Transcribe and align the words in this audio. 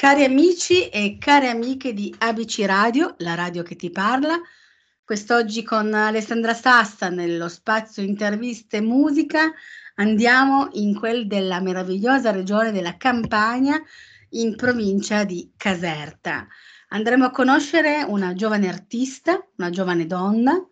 Cari 0.00 0.22
amici 0.22 0.88
e 0.90 1.18
care 1.18 1.48
amiche 1.48 1.92
di 1.92 2.14
ABC 2.16 2.62
Radio, 2.64 3.16
la 3.18 3.34
radio 3.34 3.64
che 3.64 3.74
ti 3.74 3.90
parla, 3.90 4.40
quest'oggi 5.02 5.64
con 5.64 5.92
Alessandra 5.92 6.54
Sassa 6.54 7.08
nello 7.08 7.48
spazio 7.48 8.04
interviste 8.04 8.80
musica 8.80 9.52
andiamo 9.96 10.68
in 10.74 10.96
quel 10.96 11.26
della 11.26 11.60
meravigliosa 11.60 12.30
regione 12.30 12.70
della 12.70 12.96
Campania 12.96 13.82
in 14.30 14.54
provincia 14.54 15.24
di 15.24 15.50
Caserta. 15.56 16.46
Andremo 16.90 17.24
a 17.24 17.32
conoscere 17.32 18.04
una 18.06 18.34
giovane 18.34 18.68
artista, 18.68 19.44
una 19.56 19.70
giovane 19.70 20.06
donna, 20.06 20.64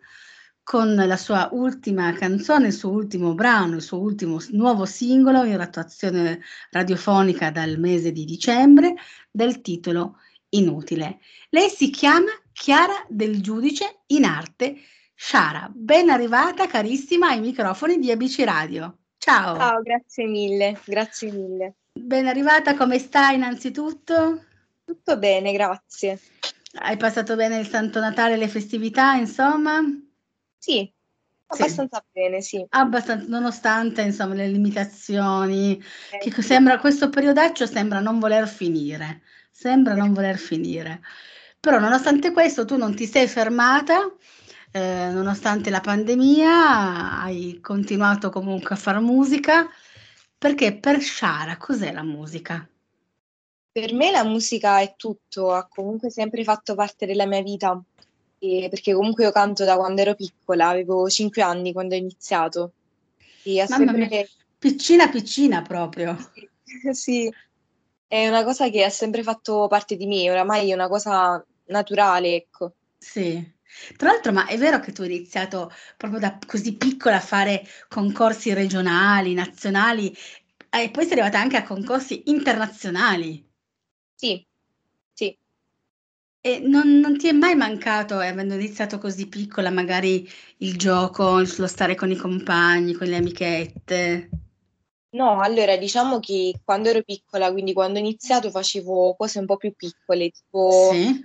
con 0.67 0.95
la 0.95 1.15
sua 1.15 1.47
ultima 1.53 2.11
canzone, 2.11 2.67
il 2.67 2.73
suo 2.73 2.89
ultimo 2.89 3.33
brano, 3.33 3.75
il 3.75 3.81
suo 3.81 4.01
ultimo 4.01 4.37
nuovo 4.49 4.83
singolo 4.83 5.45
in 5.45 5.57
attuazione 5.57 6.41
radiofonica 6.71 7.51
dal 7.51 7.79
mese 7.79 8.11
di 8.11 8.25
dicembre, 8.25 8.95
del 9.31 9.61
titolo 9.61 10.17
Inutile. 10.49 11.19
Lei 11.51 11.69
si 11.69 11.89
chiama 11.89 12.31
Chiara 12.51 13.05
del 13.07 13.41
Giudice 13.41 14.01
in 14.07 14.25
arte 14.25 14.75
Sciara. 15.15 15.71
Ben 15.73 16.09
arrivata 16.09 16.67
carissima 16.67 17.29
ai 17.29 17.39
microfoni 17.39 17.97
di 17.97 18.11
ABC 18.11 18.43
Radio. 18.43 18.97
Ciao. 19.17 19.55
Ciao, 19.55 19.81
grazie 19.81 20.25
mille, 20.25 20.77
grazie 20.83 21.31
mille. 21.31 21.75
Ben 21.93 22.27
arrivata, 22.27 22.75
come 22.75 22.99
stai 22.99 23.35
innanzitutto? 23.35 24.43
Tutto 24.83 25.17
bene, 25.17 25.53
grazie. 25.53 26.19
Hai 26.73 26.97
passato 26.97 27.37
bene 27.37 27.57
il 27.57 27.67
Santo 27.69 28.01
Natale 28.01 28.33
e 28.33 28.37
le 28.37 28.49
festività, 28.49 29.13
insomma? 29.13 29.81
Sì, 30.67 30.93
abbastanza 31.45 32.03
sì. 32.03 32.19
bene, 32.19 32.41
sì. 32.41 32.65
Abbastanza, 32.67 33.25
nonostante 33.29 34.01
insomma 34.01 34.33
le 34.33 34.49
limitazioni, 34.49 35.81
eh, 36.11 36.29
che 36.29 36.41
sembra, 36.41 36.77
questo 36.77 37.07
periodaccio 37.07 37.65
sembra 37.65 38.01
non 38.01 38.19
voler 38.19 38.49
finire, 38.49 39.21
sembra 39.49 39.95
non 39.95 40.11
voler 40.11 40.37
finire. 40.37 40.99
Però 41.57 41.79
nonostante 41.79 42.33
questo 42.33 42.65
tu 42.65 42.75
non 42.75 42.93
ti 42.95 43.05
sei 43.05 43.27
fermata, 43.27 44.13
eh, 44.73 45.09
nonostante 45.09 45.69
la 45.69 45.79
pandemia, 45.79 47.21
hai 47.21 47.61
continuato 47.61 48.29
comunque 48.29 48.75
a 48.75 48.77
fare 48.77 48.99
musica, 48.99 49.69
perché 50.37 50.77
per 50.77 51.01
Shara 51.01 51.55
cos'è 51.55 51.93
la 51.93 52.03
musica? 52.03 52.67
Per 53.71 53.93
me 53.93 54.11
la 54.11 54.25
musica 54.25 54.81
è 54.81 54.95
tutto, 54.97 55.53
ha 55.53 55.65
comunque 55.65 56.09
sempre 56.09 56.43
fatto 56.43 56.75
parte 56.75 57.05
della 57.05 57.25
mia 57.25 57.41
vita 57.41 57.81
e 58.39 58.67
perché 58.69 58.93
comunque 58.93 59.23
io 59.23 59.31
canto 59.31 59.63
da 59.65 59.75
quando 59.75 60.01
ero 60.01 60.15
piccola, 60.15 60.69
avevo 60.69 61.09
5 61.09 61.41
anni 61.41 61.73
quando 61.73 61.95
ho 61.95 61.97
iniziato. 61.97 62.71
E 63.43 63.61
ha 63.61 63.65
Mamma 63.69 63.91
sempre... 63.91 64.07
mia, 64.07 64.27
piccina 64.57 65.09
piccina 65.09 65.61
proprio. 65.61 66.17
Sì, 66.33 66.49
sì, 66.93 67.33
è 68.07 68.27
una 68.27 68.43
cosa 68.43 68.69
che 68.69 68.83
ha 68.83 68.89
sempre 68.89 69.23
fatto 69.23 69.67
parte 69.67 69.95
di 69.95 70.05
me, 70.05 70.29
oramai 70.29 70.69
è 70.69 70.73
una 70.73 70.87
cosa 70.87 71.43
naturale, 71.65 72.35
ecco. 72.35 72.73
Sì. 72.97 73.55
Tra 73.95 74.11
l'altro, 74.11 74.31
ma 74.31 74.47
è 74.47 74.57
vero 74.57 74.79
che 74.79 74.91
tu 74.91 75.01
hai 75.01 75.13
iniziato 75.13 75.71
proprio 75.97 76.19
da 76.19 76.39
così 76.47 76.75
piccola 76.77 77.17
a 77.17 77.21
fare 77.21 77.63
concorsi 77.89 78.53
regionali, 78.53 79.33
nazionali 79.33 80.15
e 80.69 80.89
poi 80.89 81.03
sei 81.03 81.13
arrivata 81.13 81.39
anche 81.39 81.57
a 81.57 81.63
concorsi 81.63 82.23
internazionali? 82.27 83.45
Sì. 84.15 84.46
E 86.47 86.59
non, 86.59 86.99
non, 86.99 87.17
ti 87.17 87.27
è 87.27 87.33
mai 87.33 87.55
mancato, 87.55 88.21
eh, 88.21 88.27
avendo 88.27 88.53
iniziato 88.53 88.99
così 88.99 89.27
piccola, 89.27 89.69
magari 89.69 90.25
il 90.59 90.77
gioco, 90.77 91.39
lo 91.39 91.67
stare 91.67 91.93
con 91.93 92.09
i 92.09 92.15
compagni, 92.15 92.93
con 92.93 93.07
le 93.07 93.17
amichette? 93.17 94.29
No, 95.09 95.41
allora 95.41 95.75
diciamo 95.75 96.21
che 96.21 96.53
quando 96.63 96.87
ero 96.87 97.01
piccola, 97.01 97.51
quindi 97.51 97.73
quando 97.73 97.99
ho 97.99 98.01
iniziato, 98.01 98.49
facevo 98.49 99.15
cose 99.17 99.39
un 99.39 99.45
po' 99.45 99.57
più 99.57 99.73
piccole, 99.75 100.29
tipo 100.29 100.89
sì. 100.93 101.21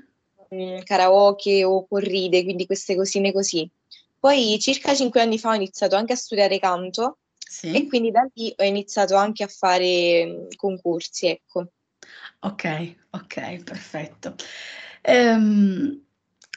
mh, 0.50 0.56
mm, 0.56 0.78
karaoke 0.82 1.62
o 1.62 1.86
corride, 1.86 2.42
quindi 2.42 2.66
queste 2.66 2.96
cosine 2.96 3.32
così. 3.32 3.70
Poi 4.18 4.58
circa 4.58 4.92
cinque 4.92 5.20
anni 5.20 5.38
fa 5.38 5.50
ho 5.50 5.54
iniziato 5.54 5.94
anche 5.94 6.14
a 6.14 6.16
studiare 6.16 6.58
canto 6.58 7.18
sì. 7.38 7.72
e 7.72 7.86
quindi 7.86 8.10
da 8.10 8.28
lì 8.34 8.52
ho 8.56 8.64
iniziato 8.64 9.14
anche 9.14 9.44
a 9.44 9.48
fare 9.48 10.26
mm, 10.26 10.48
concorsi, 10.56 11.28
ecco. 11.28 11.68
Ok, 12.40 12.96
ok, 13.10 13.62
perfetto. 13.62 14.34
Ehm, 15.02 16.00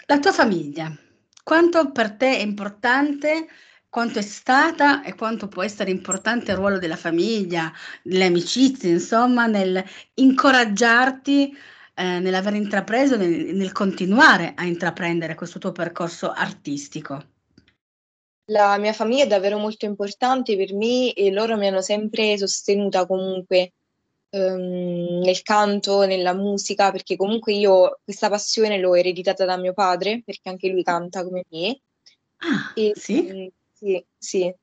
la 0.06 0.20
tua 0.20 0.32
famiglia, 0.32 0.96
quanto 1.44 1.92
per 1.92 2.12
te 2.12 2.38
è 2.38 2.42
importante, 2.42 3.48
quanto 3.90 4.20
è 4.20 4.22
stata 4.22 5.04
e 5.04 5.16
quanto 5.16 5.48
può 5.48 5.64
essere 5.64 5.90
importante 5.90 6.52
il 6.52 6.58
ruolo 6.58 6.78
della 6.78 6.96
famiglia, 6.96 7.72
delle 8.04 8.26
amicizie, 8.26 8.92
insomma, 8.92 9.48
nel 9.48 9.84
incoraggiarti 10.16 11.58
eh, 11.96 12.20
nell'aver 12.20 12.54
intrapreso, 12.54 13.18
nel, 13.18 13.56
nel 13.56 13.72
continuare 13.72 14.54
a 14.56 14.66
intraprendere 14.66 15.34
questo 15.34 15.60
tuo 15.60 15.72
percorso 15.72 16.32
artistico? 16.32 17.24
La 18.52 18.78
mia 18.78 18.94
famiglia 18.94 19.24
è 19.24 19.28
davvero 19.28 19.58
molto 19.58 19.86
importante 19.86 20.56
per 20.56 20.74
me 20.74 21.14
e 21.14 21.32
loro 21.32 21.58
mi 21.58 21.68
hanno 21.68 21.82
sempre 21.82 22.38
sostenuta 22.38 23.08
comunque 23.08 23.74
ehm, 24.30 25.20
nel 25.24 25.42
canto, 25.42 26.06
nella 26.06 26.34
musica, 26.34 26.92
perché 26.92 27.16
comunque 27.16 27.54
io 27.54 28.00
questa 28.04 28.30
passione 28.30 28.80
l'ho 28.80 28.96
ereditata 28.96 29.46
da 29.46 29.58
mio 29.58 29.74
padre, 29.74 30.22
perché 30.26 30.50
anche 30.50 30.70
lui 30.70 30.84
canta 30.84 31.24
come 31.24 31.44
me. 31.50 31.80
Ah, 32.38 32.74
e, 32.76 32.94
sì? 32.96 33.22
Mh, 33.22 33.36
mm, 33.36 33.48
sì, 33.74 34.06
sì. 34.18 34.54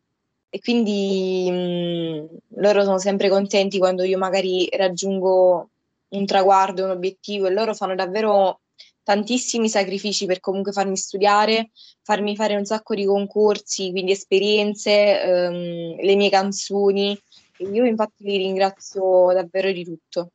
E 0.54 0.60
quindi 0.60 1.48
mh, 1.50 1.54
mm, 1.54 2.24
loro 2.60 2.84
sono 2.84 2.98
sempre 2.98 3.28
contenti 3.28 3.78
quando 3.78 4.04
io 4.04 4.18
magari 4.18 4.68
raggiungo 4.70 5.70
un 6.08 6.26
traguardo, 6.26 6.84
un 6.84 6.90
obiettivo 6.90 7.46
e 7.46 7.50
loro 7.52 7.74
fanno 7.74 7.94
davvero 7.94 8.60
tantissimi 9.02 9.68
sacrifici 9.68 10.26
per 10.26 10.40
comunque 10.40 10.72
farmi 10.72 10.96
studiare, 10.96 11.70
farmi 12.02 12.36
fare 12.36 12.54
un 12.54 12.64
sacco 12.64 12.94
di 12.94 13.04
concorsi, 13.04 13.90
quindi 13.90 14.12
esperienze, 14.12 15.22
ehm, 15.22 15.96
le 16.00 16.14
mie 16.16 16.30
canzoni 16.30 17.18
io 17.58 17.84
infatti 17.84 18.24
li 18.24 18.38
ringrazio 18.38 19.32
davvero 19.32 19.70
di 19.70 19.84
tutto. 19.84 20.32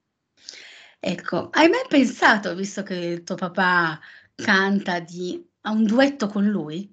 Ecco, 1.00 1.50
hai 1.52 1.70
mai 1.70 1.86
pensato, 1.88 2.56
visto 2.56 2.84
che 2.84 2.96
il 2.96 3.24
tuo 3.24 3.36
papà 3.36 4.00
canta, 4.36 5.00
di 5.00 5.46
a 5.62 5.72
un 5.72 5.86
duetto 5.86 6.28
con 6.28 6.46
lui? 6.46 6.92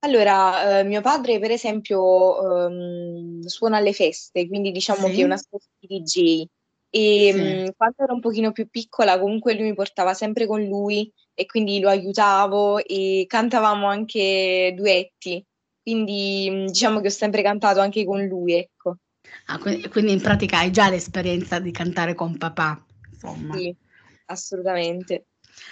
Allora, 0.00 0.78
eh, 0.78 0.84
mio 0.84 1.00
padre 1.00 1.38
per 1.40 1.50
esempio 1.50 2.66
ehm, 2.66 3.42
suona 3.42 3.78
alle 3.78 3.92
feste, 3.92 4.46
quindi 4.46 4.70
diciamo 4.70 5.08
sì. 5.08 5.14
che 5.14 5.20
è 5.22 5.24
una 5.24 5.36
specie 5.36 5.68
di 5.78 6.00
DJ. 6.00 6.46
E 6.90 7.32
sì. 7.32 7.40
mh, 7.40 7.72
quando 7.76 7.96
ero 8.02 8.14
un 8.14 8.20
pochino 8.20 8.52
più 8.52 8.68
piccola, 8.68 9.18
comunque 9.18 9.54
lui 9.54 9.64
mi 9.64 9.74
portava 9.74 10.14
sempre 10.14 10.46
con 10.46 10.62
lui 10.64 11.12
e 11.34 11.46
quindi 11.46 11.80
lo 11.80 11.88
aiutavo 11.88 12.78
e 12.78 13.24
cantavamo 13.26 13.86
anche 13.86 14.72
duetti. 14.76 15.44
Quindi 15.88 16.48
mm, 16.50 16.66
diciamo 16.66 17.00
che 17.00 17.06
ho 17.06 17.10
sempre 17.10 17.40
cantato 17.40 17.80
anche 17.80 18.04
con 18.04 18.22
lui, 18.26 18.52
ecco. 18.52 18.98
Ah, 19.46 19.58
quindi 19.58 20.12
in 20.12 20.20
pratica 20.20 20.58
hai 20.58 20.70
già 20.70 20.90
l'esperienza 20.90 21.58
di 21.60 21.70
cantare 21.70 22.12
con 22.14 22.36
papà, 22.36 22.84
insomma. 23.10 23.56
Sì, 23.56 23.74
assolutamente. 24.26 25.28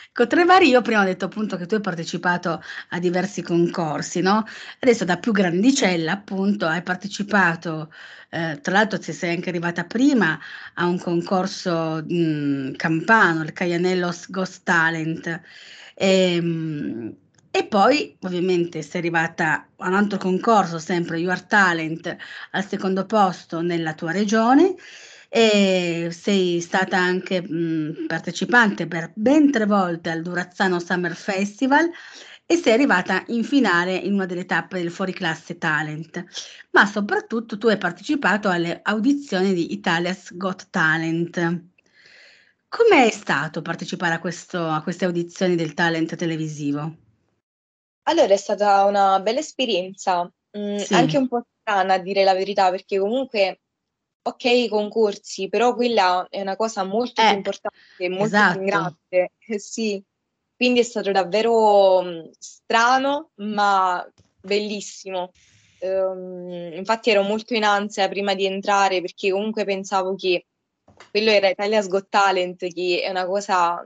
Ecco, 0.08 0.26
Trevari, 0.26 0.68
io 0.68 0.80
prima 0.80 1.02
ho 1.02 1.04
detto 1.04 1.26
appunto 1.26 1.58
che 1.58 1.66
tu 1.66 1.74
hai 1.74 1.82
partecipato 1.82 2.62
a 2.88 2.98
diversi 2.98 3.42
concorsi, 3.42 4.22
no? 4.22 4.42
Adesso 4.80 5.04
da 5.04 5.18
più 5.18 5.32
grandicella 5.32 6.12
appunto 6.12 6.64
hai 6.64 6.82
partecipato, 6.82 7.92
eh, 8.30 8.58
tra 8.62 8.72
l'altro 8.72 8.98
ti 8.98 9.12
sei 9.12 9.34
anche 9.34 9.50
arrivata 9.50 9.84
prima 9.84 10.40
a 10.76 10.86
un 10.86 10.98
concorso 10.98 12.02
mh, 12.08 12.14
mm, 12.14 12.72
campano, 12.76 13.42
il 13.42 13.52
Caianello 13.52 14.10
Ghost 14.28 14.62
Talent. 14.62 15.26
E, 15.94 16.36
ehm, 16.36 16.46
mh, 16.46 17.16
e 17.56 17.64
poi 17.64 18.14
ovviamente 18.20 18.82
sei 18.82 19.00
arrivata 19.00 19.68
a 19.78 19.88
un 19.88 19.94
altro 19.94 20.18
concorso, 20.18 20.78
sempre 20.78 21.18
You 21.18 21.30
Are 21.30 21.46
Talent, 21.48 22.14
al 22.50 22.68
secondo 22.68 23.06
posto 23.06 23.62
nella 23.62 23.94
tua 23.94 24.12
regione 24.12 24.74
e 25.30 26.10
sei 26.12 26.60
stata 26.60 26.98
anche 26.98 27.40
mh, 27.40 28.04
partecipante 28.08 28.86
per 28.86 29.10
ben 29.14 29.50
tre 29.50 29.64
volte 29.64 30.10
al 30.10 30.20
Durazzano 30.20 30.78
Summer 30.80 31.14
Festival 31.16 31.90
e 32.44 32.56
sei 32.56 32.74
arrivata 32.74 33.24
in 33.28 33.42
finale 33.42 33.94
in 33.94 34.12
una 34.12 34.26
delle 34.26 34.44
tappe 34.44 34.76
del 34.78 34.90
Fuoriclasse 34.90 35.56
Talent, 35.56 36.24
ma 36.72 36.84
soprattutto 36.84 37.56
tu 37.56 37.68
hai 37.68 37.78
partecipato 37.78 38.50
alle 38.50 38.80
audizioni 38.82 39.54
di 39.54 39.72
Italia's 39.72 40.36
Got 40.36 40.66
Talent. 40.68 41.64
Com'è 42.68 43.10
stato 43.10 43.62
partecipare 43.62 44.12
a, 44.14 44.18
questo, 44.18 44.68
a 44.68 44.82
queste 44.82 45.06
audizioni 45.06 45.54
del 45.56 45.72
talent 45.72 46.16
televisivo? 46.16 47.05
Allora 48.08 48.32
è 48.34 48.36
stata 48.36 48.84
una 48.84 49.18
bella 49.20 49.40
esperienza, 49.40 50.22
mhmm, 50.52 50.76
Sì. 50.78 50.94
anche 50.94 51.18
un 51.18 51.26
po' 51.26 51.42
strana 51.60 51.94
a 51.94 51.98
dire 51.98 52.22
la 52.22 52.34
verità, 52.34 52.70
perché 52.70 53.00
comunque, 53.00 53.62
okay 54.22 54.64
i 54.64 54.68
concorsi, 54.68 55.48
però 55.48 55.74
quella 55.74 56.24
è 56.30 56.40
una 56.40 56.54
cosa 56.54 56.84
molto 56.84 57.24
più 57.24 57.34
Eh, 57.34 57.36
importante 57.36 57.76
e 57.96 58.08
molto 58.08 58.44
più 58.44 58.60
esatto. 58.60 58.60
grande. 58.60 59.32
Eh 59.38 59.58
sì, 59.58 60.00
quindi 60.54 60.78
è 60.80 60.82
stato 60.84 61.10
davvero, 61.10 62.00
mhmm, 62.02 62.30
strano, 62.38 63.32
ma 63.36 64.08
bellissimo. 64.40 65.34
Uhm, 65.78 66.74
infatti 66.74 67.10
ero 67.10 67.22
molto 67.22 67.54
in 67.54 67.64
ansia 67.64 68.08
prima 68.08 68.34
di 68.34 68.46
entrare, 68.46 69.00
perché 69.00 69.32
comunque 69.32 69.64
pensavo 69.64 70.14
che 70.14 70.46
quello 71.10 71.30
era 71.32 71.48
Italia's 71.48 71.88
Got 71.88 72.06
Talent, 72.08 72.66
che 72.72 73.02
è 73.02 73.10
una 73.10 73.26
cosa 73.26 73.84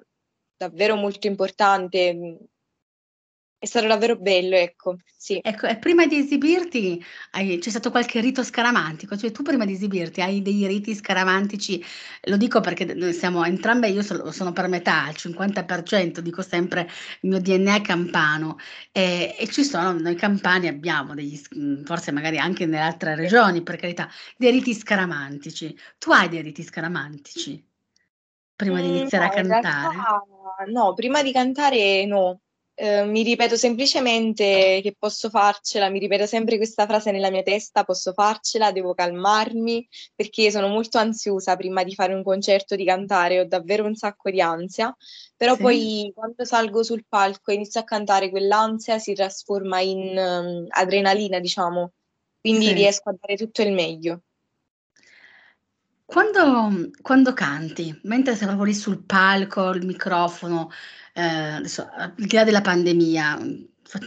davvero 0.58 0.96
molto 0.96 1.26
importante 1.26 2.48
è 3.60 3.66
stato 3.66 3.86
davvero 3.86 4.16
bello, 4.16 4.56
ecco, 4.56 4.96
sì. 5.16 5.40
Ecco, 5.42 5.66
e 5.66 5.78
prima 5.78 6.06
di 6.06 6.16
esibirti 6.18 7.02
hai 7.30 7.58
c'è 7.58 7.70
stato 7.70 7.90
qualche 7.90 8.20
rito 8.20 8.42
scaramantico? 8.44 9.16
Cioè 9.16 9.30
tu 9.32 9.42
prima 9.42 9.64
di 9.64 9.72
esibirti 9.72 10.20
hai 10.20 10.42
dei 10.42 10.66
riti 10.66 10.94
scaramantici? 10.94 11.82
Lo 12.24 12.36
dico 12.36 12.60
perché 12.60 12.84
noi 12.94 13.14
siamo 13.14 13.42
entrambe 13.46 13.88
io 13.88 14.02
sono 14.02 14.30
sono 14.32 14.52
per 14.52 14.68
metà, 14.68 15.04
al 15.04 15.16
50%, 15.16 16.20
dico 16.20 16.42
sempre 16.42 16.82
il 17.22 17.30
mio 17.30 17.40
DNA 17.40 17.80
campano, 17.80 18.58
ehm, 18.92 19.34
e 19.38 19.46
ci 19.50 19.64
sono 19.64 19.92
noi 19.98 20.14
campani 20.14 20.68
abbiamo 20.68 21.14
degli 21.14 21.40
forse 21.84 22.12
magari 22.12 22.36
anche 22.38 22.66
nelle 22.66 22.82
altre 22.82 23.14
regioni, 23.14 23.62
per 23.62 23.76
carità, 23.76 24.10
dei 24.36 24.50
riti 24.50 24.74
scaramantici. 24.74 25.74
Tu 25.98 26.10
hai 26.12 26.28
dei 26.28 26.42
riti 26.42 26.62
scaramantici? 26.62 27.66
Prima 28.56 28.80
di 28.82 28.88
Mhmm, 28.88 28.88
iniziare 28.88 29.24
a 29.24 29.28
no, 29.28 29.32
in 29.34 29.46
cantare? 29.46 29.88
realtà 29.88 30.24
no, 30.68 30.92
prima 30.94 31.22
di 31.22 31.32
cantare 31.32 32.04
no. 32.06 32.40
Ehm, 32.82 33.10
mi 33.10 33.22
ripeto 33.22 33.56
semplicemente 33.56 34.80
che 34.82 34.94
posso 34.98 35.28
farcela, 35.28 35.90
mi 35.90 35.98
ripeto 35.98 36.24
sempre 36.24 36.56
questa 36.56 36.86
frase 36.86 37.10
nella 37.10 37.28
mia 37.30 37.42
testa: 37.42 37.84
"Posso 37.84 38.14
farcela, 38.14 38.72
devo 38.72 38.94
calmarmi", 38.94 39.86
perché 40.14 40.50
sono 40.50 40.68
molto 40.68 40.96
ansiosa 40.96 41.56
prima 41.56 41.84
di 41.84 41.94
fare 41.94 42.14
un 42.14 42.22
concerto, 42.22 42.76
di 42.76 42.84
cantare, 42.86 43.40
ho 43.40 43.44
davvero 43.46 43.84
un 43.84 43.94
sacco 43.96 44.30
di 44.30 44.40
ansia, 44.40 44.96
però 45.36 45.56
Sì. 45.56 45.60
poi 45.60 46.12
quando 46.14 46.44
salgo 46.46 46.82
sul 46.82 47.04
palco 47.06 47.50
e 47.50 47.54
inizio 47.54 47.80
a 47.80 47.84
cantare 47.84 48.30
quell'ansia 48.30 48.98
si 48.98 49.12
trasforma 49.12 49.80
in 49.80 50.14
mhmm, 50.14 50.66
adrenalina, 50.70 51.38
diciamo, 51.38 51.92
quindi 52.40 52.68
Sì. 52.68 52.72
riesco 52.72 53.10
a 53.10 53.14
dare 53.20 53.36
tutto 53.36 53.60
il 53.60 53.72
meglio. 53.72 54.22
Quando 56.04 56.90
quando 57.02 57.32
canti, 57.34 57.96
mentre 58.04 58.34
sei 58.34 58.46
proprio 58.46 58.64
lì 58.66 58.74
sul 58.74 59.04
palco, 59.04 59.70
il 59.70 59.86
microfono, 59.86 60.68
ehm, 61.20 61.54
adesso 61.56 61.88
al 61.92 62.12
di 62.16 62.34
là 62.34 62.44
della 62.44 62.60
pandemia, 62.60 63.38
fa 63.82 63.98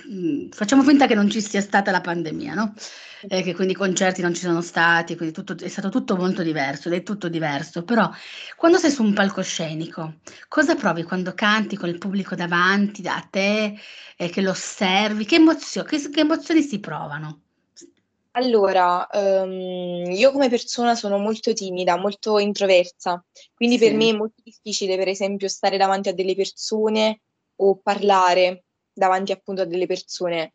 facciamo 0.52 0.84
finta 0.84 1.08
che 1.08 1.16
non 1.16 1.30
ci 1.30 1.42
sia 1.42 1.62
stata 1.62 1.92
la 1.92 2.02
pandemia, 2.02 2.54
no, 2.54 2.74
e 3.28 3.42
che 3.44 3.54
quindi 3.54 3.74
i 3.74 3.76
concerti 3.76 4.22
non 4.22 4.34
ci 4.34 4.42
sono 4.42 4.62
stati, 4.62 5.16
quindi 5.16 5.34
tutto 5.34 5.56
è 5.64 5.68
stato 5.68 5.90
tutto 5.90 6.16
molto 6.16 6.42
diverso 6.44 6.88
ed 6.90 6.96
è 6.96 7.04
tutto 7.04 7.30
diverso, 7.30 7.84
però 7.84 8.10
quando 8.56 8.78
sei 8.78 8.92
su 8.92 9.04
un 9.04 9.14
palcoscenico, 9.14 10.20
cosa 10.48 10.76
provi 10.76 11.04
quando 11.04 11.34
canti 11.34 11.76
con 11.78 11.90
il 11.90 11.98
pubblico 11.98 12.36
davanti 12.36 13.06
a 13.08 13.20
te 13.30 13.78
e 14.18 14.30
che 14.30 14.42
lo 14.42 14.52
osservi? 14.52 15.26
Che 15.26 15.36
emozio 15.36 15.84
che 15.84 16.10
che 16.10 16.20
emozioni 16.22 16.62
si 16.62 16.80
provano? 16.80 17.43
Allora, 18.36 19.08
uhm, 19.12 20.10
io 20.12 20.32
come 20.32 20.50
persona 20.50 20.96
sono 20.96 21.20
molto 21.20 21.54
timida, 21.54 21.98
molto 21.98 22.40
introversa, 22.40 23.24
quindi 23.54 23.78
per 23.78 23.94
me 23.94 24.10
è 24.10 24.14
molto 24.14 24.42
difficile, 24.44 24.98
per 24.98 25.08
esempio, 25.08 25.48
stare 25.48 25.78
davanti 25.78 26.10
a 26.10 26.14
delle 26.14 26.34
persone 26.36 27.22
o 27.58 27.78
parlare 27.78 28.66
davanti 28.92 29.32
appunto 29.32 29.62
a 29.62 29.66
delle 29.66 29.86
persone. 29.86 30.54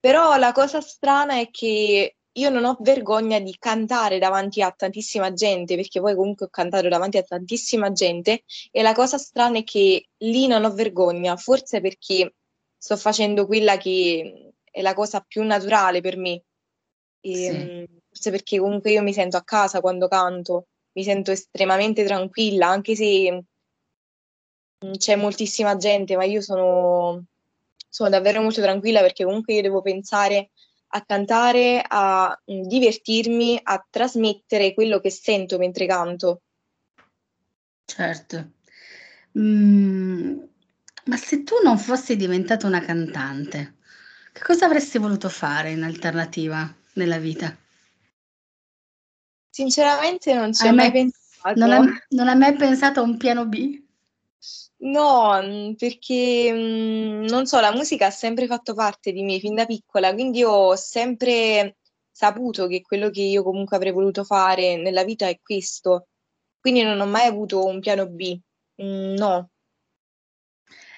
Però 0.00 0.36
la 0.36 0.50
cosa 0.52 0.80
strana 0.80 1.38
è 1.38 1.48
che 1.50 2.16
io 2.32 2.50
non 2.50 2.64
ho 2.64 2.76
vergogna 2.80 3.38
di 3.38 3.54
cantare 3.58 4.18
davanti 4.18 4.60
a 4.62 4.72
tantissima 4.72 5.32
gente, 5.32 5.76
perché 5.76 6.00
poi 6.00 6.16
comunque 6.16 6.46
ho 6.46 6.48
cantato 6.50 6.88
davanti 6.88 7.18
a 7.18 7.22
tantissima 7.22 7.92
gente 7.92 8.42
e 8.72 8.82
la 8.82 8.94
cosa 8.94 9.16
strana 9.18 9.58
è 9.58 9.64
che 9.64 10.08
lì 10.18 10.46
non 10.48 10.64
ho 10.64 10.72
vergogna, 10.74 11.36
forse 11.36 11.80
perché 11.80 12.34
sto 12.76 12.96
facendo 12.96 13.46
quella 13.46 13.76
che 13.76 14.54
è 14.70 14.80
la 14.82 14.94
cosa 14.94 15.20
più 15.20 15.44
naturale 15.44 16.00
per 16.00 16.16
me. 16.16 16.42
Sì. 17.24 17.46
Ehm, 17.46 17.86
forse 18.08 18.30
perché 18.30 18.58
comunque 18.58 18.90
io 18.90 19.02
mi 19.02 19.12
sento 19.12 19.36
a 19.36 19.44
casa 19.44 19.80
quando 19.80 20.08
canto, 20.08 20.66
mi 20.94 21.04
sento 21.04 21.30
estremamente 21.30 22.04
tranquilla, 22.04 22.66
anche 22.68 22.94
se 22.96 23.44
mhmm, 24.84 24.96
c'è 24.96 25.16
moltissima 25.16 25.76
gente, 25.76 26.16
ma 26.16 26.24
io 26.24 26.40
sono 26.40 27.24
sono 27.88 28.08
davvero 28.08 28.40
molto 28.40 28.62
tranquilla 28.62 29.00
perché 29.00 29.24
comunque 29.24 29.54
io 29.54 29.62
devo 29.62 29.82
pensare 29.82 30.50
a 30.94 31.04
cantare, 31.04 31.82
a, 31.86 32.34
mhmm, 32.46 32.62
divertirmi, 32.66 33.60
a 33.62 33.86
trasmettere 33.88 34.74
quello 34.74 34.98
che 35.00 35.10
sento 35.10 35.58
mentre 35.58 35.86
canto. 35.86 36.40
Certo. 37.84 38.52
Mhmm, 39.32 40.48
ma 41.06 41.16
se 41.16 41.42
tu 41.44 41.54
non 41.62 41.78
fossi 41.78 42.16
diventata 42.16 42.66
una 42.66 42.80
cantante, 42.80 43.76
che 44.32 44.42
cosa 44.42 44.66
avresti 44.66 44.98
voluto 44.98 45.28
fare 45.28 45.70
in 45.72 45.82
alternativa 45.82 46.74
nella 46.94 47.18
vita? 47.18 47.56
Sinceramente 49.50 50.32
non 50.34 50.52
ci 50.52 50.62
Hai 50.66 50.72
ho 50.72 50.74
mai 50.74 50.90
mai 50.90 51.02
non 51.54 51.70
pensato. 51.70 51.70
hai 51.72 52.00
non 52.10 52.28
hai 52.28 52.36
mai 52.36 52.54
pensato 52.56 53.00
a 53.00 53.02
un 53.02 53.16
piano 53.18 53.46
B? 53.46 53.80
No, 54.78 55.40
mhmm, 55.40 55.74
perché, 55.74 56.50
mhmm, 56.52 57.26
non 57.28 57.46
so, 57.46 57.60
la 57.60 57.72
musica 57.72 58.06
ha 58.06 58.10
sempre 58.10 58.46
fatto 58.46 58.74
parte 58.74 59.12
di 59.12 59.22
me 59.22 59.38
fin 59.38 59.54
da 59.54 59.64
piccola, 59.66 60.12
quindi 60.12 60.42
ho 60.42 60.74
sempre 60.76 61.76
saputo 62.10 62.66
che 62.66 62.80
quello 62.82 63.10
che 63.10 63.20
io 63.22 63.42
comunque 63.42 63.76
avrei 63.76 63.92
voluto 63.92 64.24
fare 64.24 64.76
nella 64.76 65.04
vita 65.04 65.28
è 65.28 65.38
questo. 65.40 66.08
Quindi 66.60 66.82
non 66.82 67.00
ho 67.00 67.06
mai 67.06 67.26
avuto 67.26 67.64
un 67.64 67.80
piano 67.80 68.06
B. 68.08 68.38
Mhmm, 68.76 69.14
no. 69.16 69.50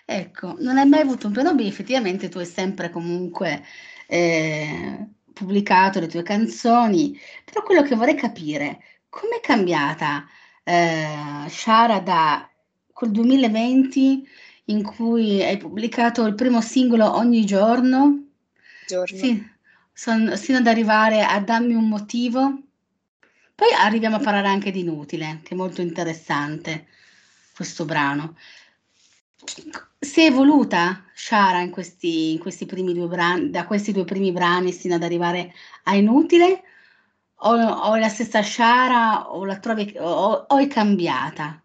Ecco, 0.06 0.56
non 0.58 0.76
hai 0.76 0.86
mai 0.86 1.00
avuto 1.00 1.26
un 1.28 1.32
piano 1.32 1.54
B, 1.54 1.60
effettivamente 1.60 2.28
tu 2.28 2.38
hai 2.38 2.46
sempre 2.46 2.90
comunque, 2.90 3.62
ehm, 4.06 5.14
pubblicato 5.34 6.00
le 6.00 6.06
tue 6.06 6.22
canzoni, 6.22 7.18
però 7.44 7.62
quello 7.62 7.82
che 7.82 7.94
vorrei 7.94 8.14
capire, 8.14 8.82
com'è 9.10 9.40
cambiata, 9.40 10.26
ehm, 10.64 11.48
Sciara 11.48 12.00
da 12.00 12.48
quel 12.92 13.10
2020 13.10 14.26
in 14.66 14.82
cui 14.82 15.42
hai 15.42 15.58
pubblicato 15.58 16.24
il 16.24 16.34
primo 16.34 16.60
singolo 16.62 17.14
ogni 17.16 17.44
giorno, 17.44 18.28
Giorno. 18.86 19.16
sì, 19.18 19.42
son 19.92 20.36
sino 20.36 20.58
ad 20.58 20.66
arrivare 20.66 21.22
a 21.22 21.38
Dammi 21.40 21.74
un 21.74 21.88
motivo? 21.88 22.62
Poi 23.54 23.72
arriviamo 23.72 24.16
a 24.16 24.20
parlare 24.20 24.48
anche 24.48 24.70
di 24.70 24.80
Inutile, 24.80 25.40
che 25.42 25.54
è 25.54 25.56
molto 25.56 25.80
interessante 25.80 26.86
questo 27.54 27.84
brano. 27.84 28.36
Si 30.00 30.20
è 30.22 30.24
evoluta 30.26 31.04
Sciara 31.14 31.60
in 31.60 31.70
questi 31.70 32.32
in 32.32 32.38
questi 32.38 32.64
primi 32.66 32.94
2 32.94 33.06
bran 33.06 33.50
da 33.50 33.66
questi 33.66 33.92
2 33.92 34.04
primi 34.04 34.32
brani 34.32 34.72
sino 34.72 34.94
ad 34.94 35.02
arrivare 35.02 35.52
a 35.84 35.94
Inutile 35.96 36.62
o 37.40 37.50
o 37.54 37.96
la 37.96 38.08
stessa 38.08 38.40
Sciara 38.40 39.30
o 39.32 39.44
la 39.44 39.58
trovi 39.58 39.94
o 39.98 40.46
o 40.48 40.56
è 40.58 40.66
cambiata? 40.68 41.62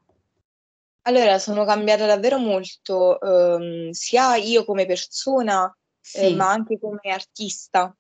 Allora, 1.06 1.40
sono 1.40 1.66
cambiata 1.66 2.06
davvero 2.06 2.38
molto, 2.38 3.18
uhm, 3.22 3.90
sia 3.92 4.36
io 4.36 4.66
come 4.66 4.86
persona, 4.86 5.64
ehm, 6.12 6.36
ma 6.36 6.46
Sì, 6.52 6.56
anche 6.58 6.80
come 6.80 7.00
artista, 7.12 7.96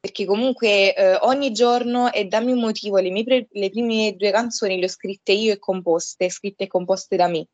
perché 0.00 0.24
comunque, 0.24 0.94
uhm, 0.96 1.18
ogni 1.28 1.52
giorno 1.52 2.12
e 2.12 2.26
Dammi 2.26 2.52
un 2.52 2.60
motivo, 2.60 2.98
le 2.98 3.10
mie 3.10 3.24
pre 3.24 3.48
le 3.50 3.70
prime 3.70 4.14
2 4.16 4.30
canzoni 4.30 4.78
le 4.78 4.84
ho 4.86 4.88
scritte 4.88 5.32
io 5.32 5.52
e 5.52 5.58
composte, 5.58 6.30
scritte 6.30 6.64
e 6.64 6.66
composte 6.68 7.16
da 7.16 7.26
me. 7.28 7.46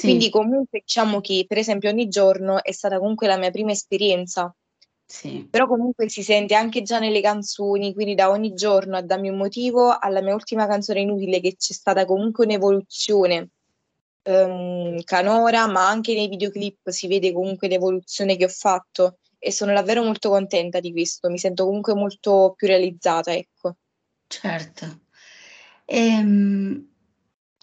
Quindi 0.00 0.24
sì, 0.24 0.30
comunque 0.30 0.80
diciamo 0.80 1.20
che, 1.20 1.44
per 1.46 1.58
esempio, 1.58 1.90
ogni 1.90 2.08
giorno 2.08 2.62
è 2.62 2.72
stata 2.72 2.98
comunque 2.98 3.26
la 3.26 3.36
mia 3.38 3.50
prima 3.50 3.72
esperienza, 3.72 4.54
sì, 5.06 5.48
però 5.48 5.66
comunque 5.66 6.08
si 6.08 6.22
sente 6.22 6.54
anche 6.54 6.82
già 6.82 6.98
nelle 6.98 7.20
canzoni, 7.20 7.94
quindi 7.94 8.14
da 8.14 8.28
ogni 8.30 8.54
giorno 8.54 8.96
a 8.96 9.02
Dammi 9.02 9.28
un 9.28 9.36
motivo 9.36 9.96
alla 9.96 10.20
mia 10.20 10.34
ultima 10.34 10.66
canzone 10.66 11.00
Inutile 11.00 11.40
che 11.40 11.54
c'è 11.56 11.72
stata 11.72 12.04
comunque 12.04 12.44
un'evoluzione 12.44 13.50
uhm, 14.24 15.02
canora, 15.04 15.66
ma 15.68 15.88
anche 15.88 16.14
nei 16.14 16.28
videoclip 16.28 16.88
si 16.90 17.06
vede 17.08 17.32
comunque 17.32 17.68
l'evoluzione 17.68 18.36
che 18.36 18.44
ho 18.44 18.48
fatto 18.48 19.18
e 19.38 19.52
sono 19.52 19.72
davvero 19.72 20.02
molto 20.02 20.28
contenta 20.30 20.80
di 20.80 20.90
questo. 20.92 21.28
Mi 21.30 21.38
sento 21.38 21.64
comunque 21.66 21.94
molto 21.94 22.54
più 22.56 22.66
realizzata, 22.66 23.32
ecco. 23.32 23.76
certo. 24.28 25.00
Ehm, 25.86 26.93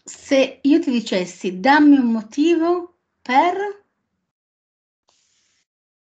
se 0.03 0.59
io 0.61 0.79
ti 0.79 0.91
dicessi: 0.91 1.59
"Dammi 1.59 1.97
un 1.97 2.11
motivo 2.11 2.97
per" 3.21 3.79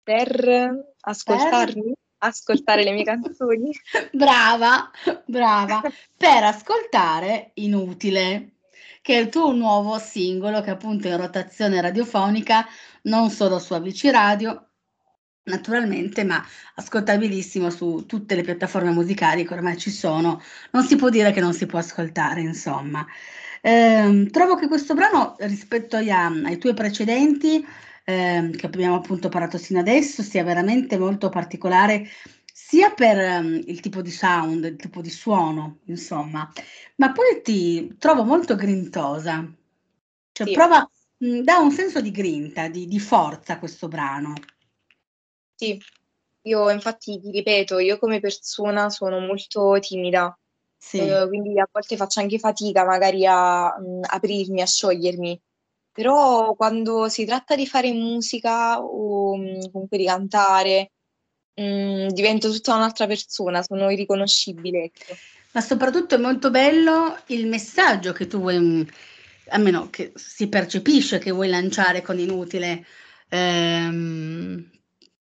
Per 0.03 0.32
per 0.32 0.94
ascoltarmi? 1.01 1.94
Ascoltare 2.20 2.84
le 2.84 2.91
mie 2.91 3.03
canzoni? 3.06 3.72
Brava, 4.12 4.89
brava, 5.25 5.82
per 6.18 6.44
ascoltare 6.44 7.51
Inutile, 7.56 8.53
che 9.01 9.15
è 9.15 9.20
il 9.20 9.29
tuo 9.29 9.51
nuovo 9.53 9.98
singolo 10.00 10.62
che 10.62 10.72
appunto 10.72 11.08
è 11.08 11.12
in 11.12 11.18
rotazione 11.18 11.79
radiofonica, 11.82 12.65
non 13.03 13.29
solo 13.29 13.60
su 13.60 13.74
ABC 13.74 14.10
Radio, 14.12 14.70
naturalmente, 15.44 16.24
ma 16.24 16.44
ascoltabilissimo 16.75 17.70
su 17.70 18.06
tutte 18.06 18.36
le 18.36 18.44
piattaforme 18.44 18.91
musicali 18.91 19.46
che 19.46 19.53
ormai 19.53 19.77
ci 19.77 19.91
sono. 19.91 20.41
Non 20.72 20.84
si 20.84 20.96
può 20.96 21.10
dire 21.10 21.32
che 21.32 21.41
non 21.41 21.53
si 21.53 21.65
può 21.65 21.79
ascoltare, 21.79 22.41
insomma. 22.41 23.06
Ehm, 23.62 24.30
trovo 24.30 24.56
che 24.56 24.68
questo 24.68 24.94
brano 24.94 25.36
rispetto 25.39 25.98
agli 25.98 26.10
a 26.10 26.28
ai 26.28 26.58
tuoi 26.58 26.74
precedenti, 26.74 27.66
ehm, 28.06 28.51
che 28.56 28.66
abbiamo 28.66 28.96
appunto 28.96 29.30
parlato 29.30 29.58
sino 29.58 29.80
adesso, 29.80 30.24
sia 30.24 30.44
veramente 30.44 30.98
molto 30.98 31.30
particolare 31.30 32.08
sia 32.70 32.92
per 32.92 33.18
um, 33.42 33.62
il 33.66 33.80
tipo 33.80 34.01
di 34.01 34.12
sound, 34.12 34.63
il 34.66 34.75
tipo 34.75 35.01
di 35.01 35.10
suono, 35.10 35.80
insomma, 35.86 36.51
ma 36.98 37.12
poi 37.12 37.42
ti 37.42 37.96
trovo 37.98 38.24
molto 38.24 38.56
grintosa. 38.56 39.44
Cioè, 40.32 40.46
sì. 40.46 40.54
prova, 40.54 40.89
mh, 41.18 41.39
dà 41.39 41.58
un 41.58 41.72
senso 41.72 42.00
di 42.01 42.12
grinta, 42.12 42.68
di, 42.68 42.88
di 42.88 43.00
forza 43.00 43.58
questo 43.60 43.88
brano. 43.88 44.34
Sì, 45.56 45.82
io 46.44 46.70
infatti 46.70 47.20
ti 47.20 47.32
ripeto, 47.32 47.80
io 47.80 47.98
come 47.98 48.20
persona 48.20 48.89
sono 48.89 49.20
molto 49.20 49.78
timida, 49.80 50.38
sì. 50.79 51.00
eh, 51.00 51.27
quindi 51.27 51.59
a 51.59 51.67
volte 51.71 51.98
faccio 51.98 52.21
anche 52.21 52.39
fatica 52.39 52.86
magari 52.86 53.25
a 53.25 53.77
mh, 53.77 54.01
aprirmi, 54.07 54.62
a 54.62 54.65
sciogliermi. 54.65 55.39
Però 55.91 56.53
quando 56.55 57.09
si 57.09 57.25
tratta 57.25 57.55
di 57.55 57.67
fare 57.67 57.91
musica 57.91 58.79
o 58.81 59.36
mh, 59.36 59.71
comunque 59.71 59.98
di 59.98 60.05
cantare, 60.05 60.91
mh, 61.53 62.07
divento 62.07 62.50
tutta 62.51 62.75
un'altra 62.75 63.05
persona, 63.05 63.62
sono 63.62 63.89
irriconoscibile. 63.89 64.83
Ecco. 64.83 65.15
Ma 65.51 65.62
soprattutto 65.62 66.15
è 66.15 66.19
molto 66.19 66.51
bello 66.51 67.17
il 67.27 67.48
messaggio 67.48 68.13
che 68.13 68.27
tu 68.27 68.39
vuoi, 68.39 68.88
almeno 69.50 69.89
che 69.89 70.13
si 70.15 70.48
percepisce 70.48 71.17
che 71.17 71.31
vuoi 71.31 71.50
lanciare 71.50 72.01
con 72.01 72.19
Inutile. 72.19 72.86
Ehm, 73.29 74.69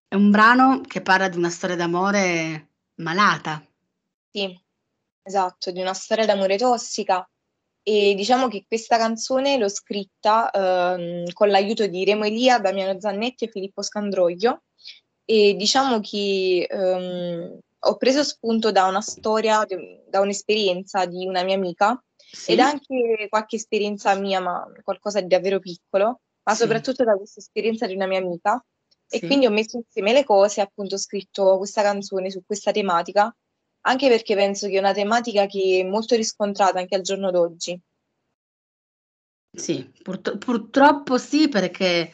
è 0.06 0.14
un 0.14 0.30
brano 0.30 0.80
che 0.82 1.00
parla 1.00 1.28
di 1.28 1.36
una 1.38 1.50
storia 1.50 1.76
d'amore 1.76 2.68
malata. 2.96 3.62
Sì, 4.30 4.58
esatto, 5.28 5.70
di 5.70 5.80
una 5.80 5.94
storia 5.94 6.26
d'amore 6.26 6.56
tossica. 6.56 7.28
E 7.82 8.14
diciamo 8.14 8.48
che 8.48 8.64
questa 8.66 8.98
canzone 8.98 9.56
l'ho 9.56 9.68
scritta 9.68 10.50
ehm, 10.50 11.32
con 11.32 11.48
l'aiuto 11.48 11.86
di 11.86 12.04
Remo 12.04 12.24
Elia, 12.24 12.58
Damiano 12.58 12.98
Zannetti 13.00 13.44
e 13.44 13.50
Filippo 13.50 13.82
Scandroglio 13.82 14.64
e 15.24 15.54
diciamo 15.56 16.00
che 16.00 16.66
um, 16.70 17.58
ho 17.80 17.96
preso 17.96 18.24
spunto 18.24 18.72
da 18.72 18.86
una 18.86 19.00
storia, 19.00 19.64
da 20.08 20.20
un'esperienza 20.20 21.06
di 21.06 21.26
una 21.26 21.42
mia 21.44 21.54
amica 21.54 22.02
sì. 22.16 22.52
ed 22.52 22.60
anche 22.60 23.26
qualche 23.28 23.56
esperienza 23.56 24.14
mia, 24.14 24.40
ma 24.40 24.66
qualcosa 24.82 25.20
di 25.20 25.26
davvero 25.28 25.58
piccolo, 25.58 26.20
ma 26.42 26.54
sì. 26.54 26.62
soprattutto 26.62 27.04
da 27.04 27.14
questa 27.14 27.40
esperienza 27.40 27.86
di 27.86 27.94
una 27.94 28.06
mia 28.06 28.18
amica. 28.18 28.62
Sì. 29.06 29.16
E 29.16 29.26
quindi 29.26 29.46
ho 29.46 29.50
messo 29.50 29.76
insieme 29.76 30.12
le 30.12 30.24
cose, 30.24 30.60
appunto 30.60 30.96
ho 30.96 30.98
scritto 30.98 31.56
questa 31.58 31.82
canzone 31.82 32.30
su 32.30 32.42
questa 32.44 32.72
tematica, 32.72 33.34
anche 33.82 34.08
perché 34.08 34.34
penso 34.34 34.68
che 34.68 34.76
è 34.76 34.78
una 34.78 34.92
tematica 34.92 35.46
che 35.46 35.80
è 35.82 35.88
molto 35.88 36.14
riscontrata 36.16 36.78
anche 36.78 36.94
al 36.96 37.02
giorno 37.02 37.30
d'oggi. 37.30 37.80
Sì, 39.50 39.90
purtro- 40.02 40.36
purtroppo 40.38 41.18
sì, 41.18 41.48
perché 41.48 42.12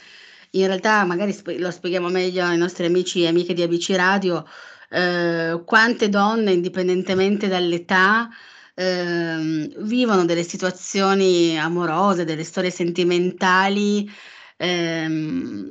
in 0.53 0.67
realtà 0.67 1.05
magari 1.05 1.37
lo 1.59 1.71
spieghiamo 1.71 2.09
meglio 2.09 2.45
ai 2.45 2.57
nostri 2.57 2.87
amici 2.87 3.23
e 3.23 3.27
amiche 3.29 3.53
di 3.55 3.63
ABC 3.63 3.91
Radio, 3.97 4.47
eh, 4.91 5.63
quante 5.67 6.09
donne, 6.09 6.53
indipendentemente 6.53 7.49
dall'età, 7.49 8.29
eh, 8.75 9.69
vivono 9.79 10.25
delle 10.25 10.43
situazioni 10.45 11.59
amorose, 11.59 12.25
delle 12.25 12.45
storie 12.45 12.71
sentimentali, 12.71 14.09
ehm, 14.57 15.71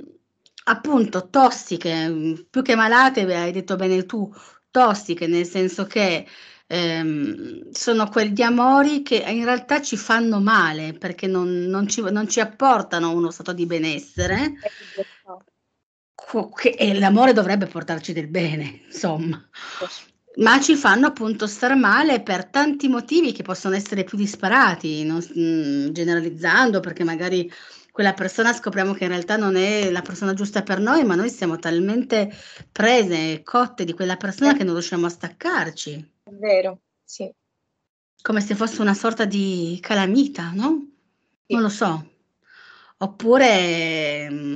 appunto 0.65 1.29
tossiche, 1.29 2.45
più 2.49 2.61
che 2.61 2.75
malate, 2.75 3.21
hai 3.35 3.51
detto 3.51 3.75
bene 3.75 4.05
tu, 4.05 4.31
tossiche, 4.73 5.27
nel 5.27 5.45
senso 5.45 5.85
che 5.85 6.25
ehm, 6.65 7.69
sono 7.69 8.09
quegli 8.09 8.41
amori 8.41 9.03
che 9.03 9.17
in 9.17 9.45
realtà 9.45 9.83
ci 9.83 9.95
fanno 9.95 10.39
male 10.39 10.93
perché 10.93 11.27
non, 11.27 11.47
non, 11.67 11.87
ci, 11.87 12.01
non 12.01 12.27
ci, 12.27 12.39
apportano 12.39 13.11
uno 13.11 13.29
stato 13.29 13.53
di 13.53 13.67
benessere. 13.67 14.53
Che, 16.55 16.69
e 16.69 16.97
l'amore 16.97 17.33
dovrebbe 17.33 17.67
portarci 17.67 18.13
del 18.13 18.27
bene, 18.27 18.81
insomma, 18.87 19.39
ma 20.37 20.59
ci 20.59 20.75
fanno 20.75 21.05
appunto 21.05 21.45
star 21.45 21.75
male 21.75 22.23
per 22.23 22.45
tanti 22.45 22.87
motivi 22.87 23.33
che 23.33 23.43
possono 23.43 23.75
essere 23.75 24.03
più 24.03 24.17
disparati, 24.17 25.03
non, 25.03 25.17
mh, 25.17 25.91
generalizzando, 25.91 26.79
perché 26.79 27.03
magari 27.03 27.51
quella 27.93 28.13
persona 28.13 28.53
scopriamo 28.53 28.93
che 28.93 29.03
in 29.03 29.11
realtà 29.11 29.37
non 29.37 29.55
è 29.55 29.91
la 29.91 30.01
persona 30.01 30.33
giusta 30.33 30.63
per 30.63 30.79
noi, 30.79 31.03
ma 31.03 31.13
noi 31.13 31.29
siamo 31.29 31.59
talmente 31.59 32.33
prese, 32.71 33.43
cotte 33.43 33.83
di 33.83 33.93
quella 33.93 34.17
persona 34.17 34.55
che 34.55 34.63
non 34.63 34.73
riusciamo 34.73 35.05
a 35.05 35.09
staccarci. 35.09 36.11
È 36.23 36.31
vero, 36.31 36.79
sì. 37.03 37.31
Come 38.19 38.41
se 38.41 38.55
fosse 38.55 38.81
una 38.81 38.95
sorta 38.95 39.25
di 39.25 39.77
calamita, 39.79 40.49
no? 40.55 40.87
Sì. 41.45 41.53
Non 41.53 41.61
lo 41.61 41.69
so. 41.69 42.09
Oppure 42.97 44.27
mm, 44.27 44.55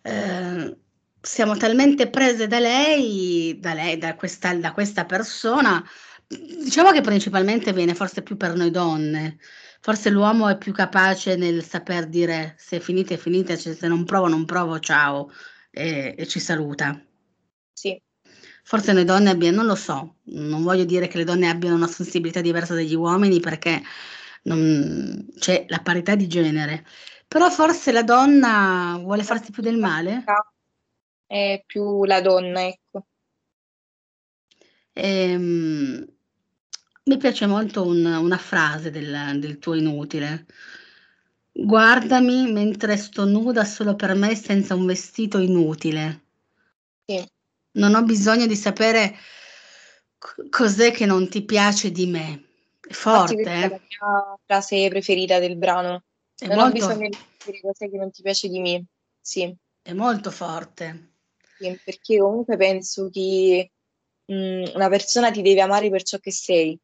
eh, 0.00 0.78
siamo 1.20 1.56
talmente 1.58 2.08
prese 2.08 2.46
da 2.46 2.60
lei, 2.60 3.58
da 3.60 3.74
lei, 3.74 3.98
da 3.98 4.14
questa, 4.14 4.54
da 4.54 4.72
questa 4.72 5.04
persona, 5.04 5.84
diciamo 6.30 6.92
che 6.92 7.00
principalmente 7.00 7.72
viene 7.72 7.94
forse 7.94 8.22
più 8.22 8.36
per 8.36 8.54
noi 8.54 8.70
donne. 8.70 9.38
Forse 9.80 10.10
l'uomo 10.10 10.48
è 10.48 10.58
più 10.58 10.72
capace 10.72 11.36
nel 11.36 11.64
saper 11.64 12.06
dire 12.06 12.54
se 12.58 12.76
è 12.76 12.80
finita 12.80 13.14
è 13.14 13.16
finita, 13.16 13.56
cioè, 13.56 13.74
se 13.74 13.88
non 13.88 14.04
provo 14.04 14.28
non 14.28 14.44
provo, 14.44 14.78
ciao, 14.78 15.30
e, 15.70 16.14
e 16.16 16.26
ci 16.26 16.38
saluta. 16.38 17.00
Sì. 17.72 18.00
Forse 18.62 18.92
noi 18.92 19.04
donne 19.04 19.30
abbiamo, 19.30 19.56
non 19.56 19.66
lo 19.66 19.74
so, 19.74 20.18
non 20.24 20.62
voglio 20.62 20.84
dire 20.84 21.08
che 21.08 21.16
le 21.16 21.24
donne 21.24 21.48
abbiano 21.48 21.74
una 21.74 21.88
sensibilità 21.88 22.40
diversa 22.40 22.74
dagli 22.74 22.94
uomini 22.94 23.40
perché 23.40 23.82
non, 24.42 25.26
c'è 25.38 25.64
la 25.68 25.80
parità 25.80 26.14
di 26.14 26.28
genere, 26.28 26.84
però 27.26 27.50
forse 27.50 27.90
la 27.90 28.02
donna 28.02 28.98
vuole 29.00 29.24
farsi 29.24 29.50
più 29.50 29.62
del 29.62 29.78
male. 29.78 30.24
È 31.26 31.62
più 31.66 32.04
la 32.04 32.20
donna, 32.20 32.66
ecco. 32.66 33.06
Ehm, 34.92 36.06
mi 37.10 37.16
piace 37.16 37.46
molto 37.46 37.84
un, 37.84 38.04
una 38.04 38.38
frase 38.38 38.92
del, 38.92 39.36
del 39.40 39.58
tuo 39.58 39.74
inutile. 39.74 40.46
Guardami 41.50 42.52
mentre 42.52 42.96
sto 42.96 43.24
nuda 43.24 43.64
solo 43.64 43.96
per 43.96 44.14
me 44.14 44.36
senza 44.36 44.76
un 44.76 44.86
vestito 44.86 45.38
inutile. 45.38 46.20
Sì. 47.04 47.28
Non 47.72 47.96
ho 47.96 48.04
bisogno 48.04 48.46
di 48.46 48.54
sapere 48.54 49.16
cos'è 50.50 50.92
che 50.92 51.04
non 51.04 51.28
ti 51.28 51.42
piace 51.44 51.90
di 51.90 52.06
me. 52.06 52.44
È 52.80 52.92
forte, 52.92 53.40
eh? 53.40 53.44
È 53.44 53.68
la 53.68 53.68
mia 53.68 54.38
frase 54.46 54.88
preferita 54.88 55.40
del 55.40 55.56
brano. 55.56 56.04
È 56.38 56.46
non 56.46 56.58
molto... 56.58 56.70
ho 56.70 56.72
bisogno 56.72 57.08
di 57.08 57.18
sapere 57.38 57.60
cos'è 57.60 57.90
che 57.90 57.96
non 57.96 58.12
ti 58.12 58.22
piace 58.22 58.48
di 58.48 58.60
me. 58.60 58.84
Sì. 59.20 59.52
È 59.82 59.92
molto 59.92 60.30
forte. 60.30 61.14
Sì, 61.58 61.76
perché 61.84 62.18
comunque 62.18 62.56
penso 62.56 63.10
che 63.10 63.72
mh, 64.26 64.34
mm, 64.34 64.64
una 64.74 64.88
persona 64.88 65.32
ti 65.32 65.42
deve 65.42 65.60
amare 65.60 65.90
per 65.90 66.04
ciò 66.04 66.18
che 66.18 66.30
sei 66.30 66.78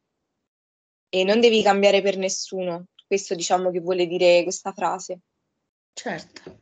e 1.09 1.23
non 1.23 1.39
devi 1.39 1.61
cambiare 1.61 2.01
per 2.01 2.17
nessuno. 2.17 2.87
Questo 3.05 3.35
diciamo 3.35 3.71
che 3.71 3.79
vuole 3.79 4.05
dire 4.05 4.43
questa 4.43 4.73
frase. 4.73 5.19
Certo. 5.93 6.59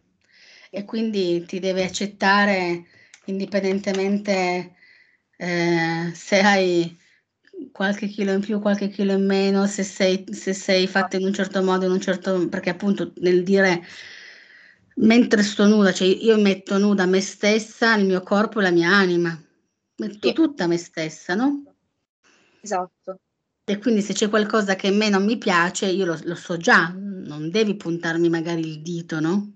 E 0.69 0.85
quindi 0.85 1.43
ti 1.45 1.59
deve 1.59 1.83
accettare 1.83 2.85
indipendentemente 3.25 4.75
eh, 5.37 6.11
se 6.13 6.39
hai 6.39 6.97
qualche 7.71 8.07
chilo 8.07 8.33
in 8.33 8.41
più, 8.41 8.59
qualche 8.59 8.89
chilo 8.89 9.13
in 9.13 9.25
meno, 9.25 9.65
se 9.65 9.83
sei, 9.83 10.25
se 10.31 10.53
sei 10.53 10.87
fatta 10.87 11.17
in 11.17 11.25
un 11.25 11.33
certo 11.33 11.63
modo, 11.63 11.85
in 11.85 11.91
un 11.91 12.01
certo 12.01 12.47
perché 12.47 12.69
appunto 12.69 13.13
nel 13.17 13.43
dire 13.43 13.83
mentre 14.97 15.43
sto 15.43 15.65
nuda, 15.65 15.91
cioè 15.91 16.07
io 16.07 16.37
metto 16.37 16.77
nuda 16.77 17.05
me 17.05 17.21
stessa, 17.21 17.95
il 17.95 18.05
mio 18.05 18.21
corpo 18.21 18.59
e 18.59 18.63
la 18.63 18.71
mia 18.71 18.89
anima, 18.89 19.37
metto 19.97 20.27
sì. 20.27 20.33
tutta 20.33 20.67
me 20.67 20.77
stessa, 20.77 21.35
no? 21.35 21.63
Esatto. 22.61 23.19
E 23.67 23.79
quindi 23.79 24.01
se 24.01 24.13
c'è 24.13 24.29
qualcosa 24.29 24.75
che 24.75 24.89
a 24.89 24.91
me 24.91 25.09
non 25.09 25.25
mi 25.25 25.39
piace, 25.39 25.87
io 25.87 26.05
lo, 26.05 26.19
lo 26.23 26.35
so 26.35 26.55
già, 26.55 26.93
non 26.95 27.49
devi 27.49 27.75
puntarmi 27.75 28.29
magari 28.29 28.59
il 28.61 28.81
dito, 28.83 29.19
no? 29.19 29.53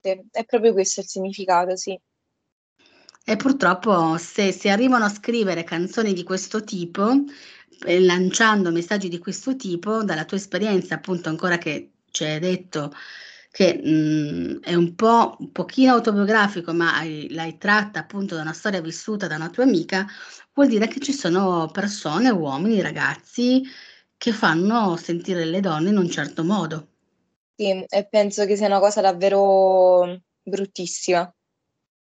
È 0.00 0.44
proprio 0.46 0.72
questo 0.72 1.00
il 1.00 1.06
significato, 1.06 1.76
sì. 1.76 1.98
E 3.26 3.36
purtroppo 3.36 4.16
se 4.16 4.50
si 4.50 4.68
arrivano 4.70 5.04
a 5.04 5.10
scrivere 5.10 5.62
canzoni 5.62 6.14
di 6.14 6.22
questo 6.22 6.64
tipo, 6.64 7.10
eh, 7.84 8.00
lanciando 8.00 8.70
messaggi 8.70 9.08
di 9.08 9.18
questo 9.18 9.56
tipo, 9.56 10.02
dalla 10.02 10.24
tua 10.24 10.38
esperienza, 10.38 10.94
appunto, 10.94 11.28
ancora 11.28 11.58
che 11.58 11.92
ci 12.10 12.24
hai 12.24 12.38
detto 12.38 12.92
che 13.54 13.80
mh, 13.80 13.88
mm, 13.88 14.56
è 14.62 14.74
un 14.74 14.96
po' 14.96 15.36
un 15.38 15.52
pochino 15.52 15.92
autobiografico, 15.92 16.72
ma 16.72 16.96
hai, 16.96 17.28
l'hai 17.30 17.56
tratta 17.56 18.00
appunto 18.00 18.34
da 18.34 18.40
una 18.40 18.52
storia 18.52 18.80
vissuta 18.80 19.28
da 19.28 19.36
una 19.36 19.48
tua 19.48 19.62
amica, 19.62 20.04
vuol 20.52 20.66
dire 20.66 20.88
che 20.88 20.98
ci 20.98 21.12
sono 21.12 21.68
persone, 21.72 22.30
uomini, 22.30 22.80
ragazzi 22.80 23.62
che 24.16 24.32
fanno 24.32 24.96
sentire 24.96 25.44
le 25.44 25.60
donne 25.60 25.90
in 25.90 25.98
un 25.98 26.10
certo 26.10 26.42
modo. 26.42 26.88
Sì, 27.54 27.84
e 27.88 28.08
penso 28.10 28.44
che 28.44 28.56
sia 28.56 28.66
una 28.66 28.80
cosa 28.80 29.00
davvero 29.00 30.20
bruttissima 30.42 31.32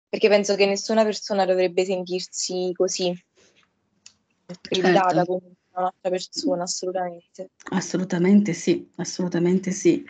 perché 0.08 0.30
penso 0.30 0.56
che 0.56 0.66
nessuna 0.66 1.04
persona 1.04 1.44
dovrebbe 1.46 1.84
sentirsi 1.84 2.72
così 2.74 3.14
gridata 4.70 5.26
certo. 5.26 5.42
Un'altra 5.80 6.10
persona, 6.10 6.64
assolutamente. 6.64 7.50
Assolutamente 7.72 8.54
sì, 8.54 8.90
assolutamente 8.98 9.72
sì. 9.72 10.04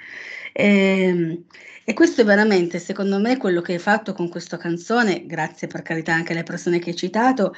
Ehm, 0.53 1.46
e 1.84 1.94
questo 1.94 2.22
è 2.22 2.24
veramente, 2.25 2.80
secondo 2.80 3.20
me, 3.20 3.38
quello 3.38 3.62
che 3.62 3.74
hai 3.74 3.80
fatto 3.80 4.13
con 4.13 4.30
questa 4.30 4.58
canzone, 4.58 5.25
grazie 5.25 5.68
per 5.68 5.82
carità 5.82 6.13
anche 6.13 6.34
alle 6.34 6.44
persone 6.44 6.80
che 6.80 6.91
hai 6.91 6.96
citato, 6.96 7.53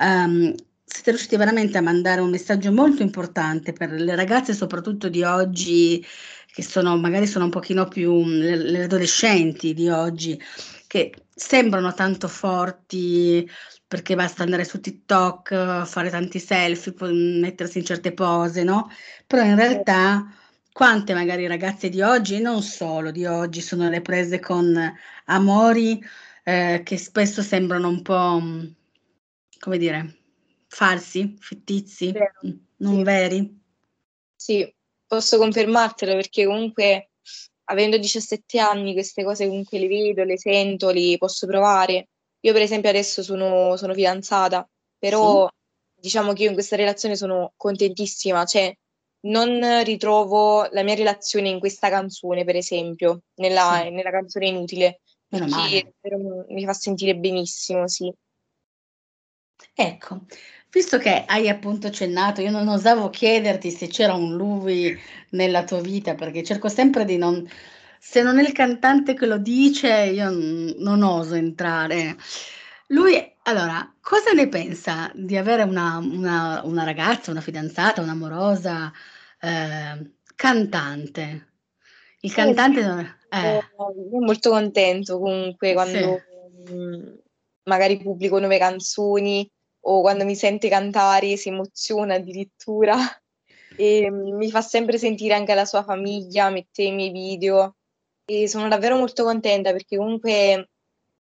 um, 0.00 0.54
siete 0.84 1.10
riusciti 1.10 1.36
veramente 1.36 1.78
a 1.78 1.82
mandare 1.82 2.20
un 2.20 2.30
messaggio 2.30 2.70
molto 2.72 3.02
importante 3.02 3.72
per 3.72 3.90
le 3.92 4.14
ragazze, 4.14 4.52
soprattutto 4.52 5.08
di 5.08 5.22
oggi, 5.22 6.04
che 6.52 6.62
sono 6.62 6.96
magari 6.98 7.26
sono 7.26 7.44
un 7.46 7.50
pochino 7.50 7.88
più 7.88 8.24
le, 8.24 8.56
le 8.56 8.84
adolescenti 8.84 9.74
di 9.74 9.88
oggi, 9.88 10.40
che 10.86 11.12
sembrano 11.34 11.92
tanto 11.94 12.28
forti 12.28 13.48
perché 13.86 14.14
basta 14.14 14.42
andare 14.42 14.64
su 14.64 14.80
TikTok, 14.80 15.84
fare 15.84 16.10
tanti 16.10 16.38
selfie, 16.38 16.94
mettersi 17.12 17.78
in 17.78 17.84
certe 17.84 18.12
pose, 18.12 18.62
no? 18.62 18.90
Però 19.26 19.42
in 19.42 19.56
realtà 19.56 20.26
quante 20.72 21.14
magari 21.14 21.46
ragazze 21.46 21.88
di 21.88 22.02
oggi, 22.02 22.34
e 22.34 22.40
non 22.40 22.60
solo 22.62 23.10
di 23.10 23.24
oggi, 23.26 23.60
sono 23.60 23.88
le 23.88 24.00
prese 24.00 24.40
con 24.40 24.76
amori 25.26 26.02
eh, 26.42 26.82
che 26.84 26.96
spesso 26.98 27.42
sembrano 27.42 27.88
un 27.88 28.02
po', 28.02 28.42
come 29.60 29.78
dire, 29.78 30.16
falsi, 30.66 31.36
fittizi, 31.38 32.10
Vero. 32.10 32.32
non 32.78 32.96
sì. 32.96 33.02
veri. 33.04 33.60
Sì, 34.34 34.74
posso 35.06 35.38
confermartelo 35.38 36.14
perché 36.14 36.44
comunque 36.44 37.10
avendo 37.66 37.96
17 37.96 38.58
anni 38.58 38.92
queste 38.92 39.22
cose 39.22 39.46
comunque 39.46 39.78
le 39.78 39.86
vedo, 39.86 40.24
le 40.24 40.36
sento, 40.36 40.90
le 40.90 41.16
posso 41.18 41.46
provare. 41.46 42.08
Io 42.44 42.52
per 42.52 42.62
esempio 42.62 42.90
adesso 42.90 43.22
sono, 43.22 43.76
sono 43.76 43.94
fidanzata, 43.94 44.68
però 44.98 45.46
sì. 45.46 46.00
diciamo 46.00 46.34
che 46.34 46.42
io 46.42 46.48
in 46.48 46.54
questa 46.54 46.76
relazione 46.76 47.16
sono 47.16 47.52
contentissima, 47.56 48.44
cioè 48.44 48.74
non 49.26 49.82
ritrovo 49.82 50.68
la 50.70 50.82
mia 50.82 50.94
relazione 50.94 51.48
in 51.48 51.58
questa 51.58 51.88
canzone, 51.88 52.44
per 52.44 52.56
esempio, 52.56 53.22
nella, 53.36 53.80
sì. 53.82 53.90
nella 53.90 54.10
canzone 54.10 54.48
inutile, 54.48 55.00
perché 55.26 55.94
mi 56.48 56.64
fa 56.66 56.74
sentire 56.74 57.16
benissimo, 57.16 57.88
sì. 57.88 58.12
Ecco, 59.72 60.20
visto 60.70 60.98
che 60.98 61.24
hai 61.26 61.48
appunto 61.48 61.86
accennato, 61.86 62.42
io 62.42 62.50
non 62.50 62.68
osavo 62.68 63.08
chiederti 63.08 63.70
se 63.70 63.86
c'era 63.86 64.12
un 64.12 64.36
lui 64.36 64.94
nella 65.30 65.64
tua 65.64 65.80
vita, 65.80 66.14
perché 66.14 66.42
cerco 66.42 66.68
sempre 66.68 67.06
di 67.06 67.16
non 67.16 67.48
se 68.06 68.22
non 68.22 68.38
è 68.38 68.42
il 68.42 68.52
cantante 68.52 69.14
che 69.14 69.26
lo 69.26 69.38
dice, 69.38 69.88
io 70.04 70.30
non 70.78 71.02
oso 71.02 71.34
entrare. 71.34 72.16
Lui 72.88 73.14
allora, 73.44 73.94
cosa 74.00 74.32
ne 74.32 74.48
pensa 74.48 75.10
di 75.14 75.36
avere 75.36 75.62
una 75.62 75.96
una 75.98 76.60
una 76.64 76.84
ragazza, 76.84 77.30
una 77.30 77.40
fidanzata, 77.40 78.02
un'amorosa, 78.02 78.92
ehm, 79.40 80.12
cantante? 80.34 81.52
Il 82.20 82.30
Eh 82.30 82.34
cantante 82.34 82.80
sì, 82.80 82.86
eh. 82.86 83.08
è 83.38 83.58
molto 84.20 84.50
contento 84.50 85.18
comunque 85.18 85.72
quando, 85.72 86.20
Sì. 86.26 86.72
mhmm, 86.72 87.18
magari 87.64 87.96
pubblico 87.98 88.38
nuove 88.38 88.58
canzoni 88.58 89.48
o 89.86 90.00
quando 90.02 90.24
mi 90.24 90.34
sente 90.36 90.68
cantare 90.68 91.36
si 91.36 91.48
emoziona 91.48 92.14
addirittura 92.14 92.96
e 93.76 94.10
mi 94.10 94.50
fa 94.50 94.60
sempre 94.62 94.98
sentire 94.98 95.34
anche 95.34 95.54
la 95.54 95.64
sua 95.64 95.82
famiglia, 95.82 96.50
mette 96.50 96.82
i 96.82 96.92
miei 96.92 97.10
video. 97.10 97.76
E 98.26 98.48
sono 98.48 98.68
davvero 98.68 98.96
molto 98.96 99.24
contenta 99.24 99.72
perché 99.72 99.96
comunque 99.96 100.70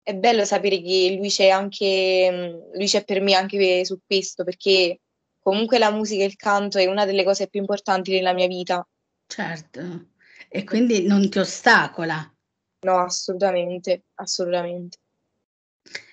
è 0.02 0.14
bello 0.14 0.44
sapere 0.44 0.80
che 0.80 1.14
lui 1.16 1.28
c'è 1.28 1.48
anche 1.48 2.68
lui 2.72 2.86
c'è 2.86 3.04
per 3.04 3.20
me 3.20 3.34
anche 3.34 3.84
su 3.84 3.98
questo, 4.04 4.44
perché 4.44 5.00
comunque 5.38 5.78
la 5.78 5.92
musica 5.92 6.22
e 6.22 6.26
il 6.26 6.36
canto 6.36 6.78
è 6.78 6.86
una 6.86 7.04
delle 7.04 7.24
cose 7.24 7.48
più 7.48 7.60
importanti 7.60 8.12
nella 8.12 8.32
mia 8.32 8.46
vita. 8.46 8.86
Certo. 9.26 10.08
E 10.48 10.64
quindi 10.64 11.06
non 11.06 11.28
ti 11.30 11.38
ostacola? 11.38 12.34
No, 12.82 12.98
assolutamente, 12.98 14.06
assolutamente. 14.14 14.98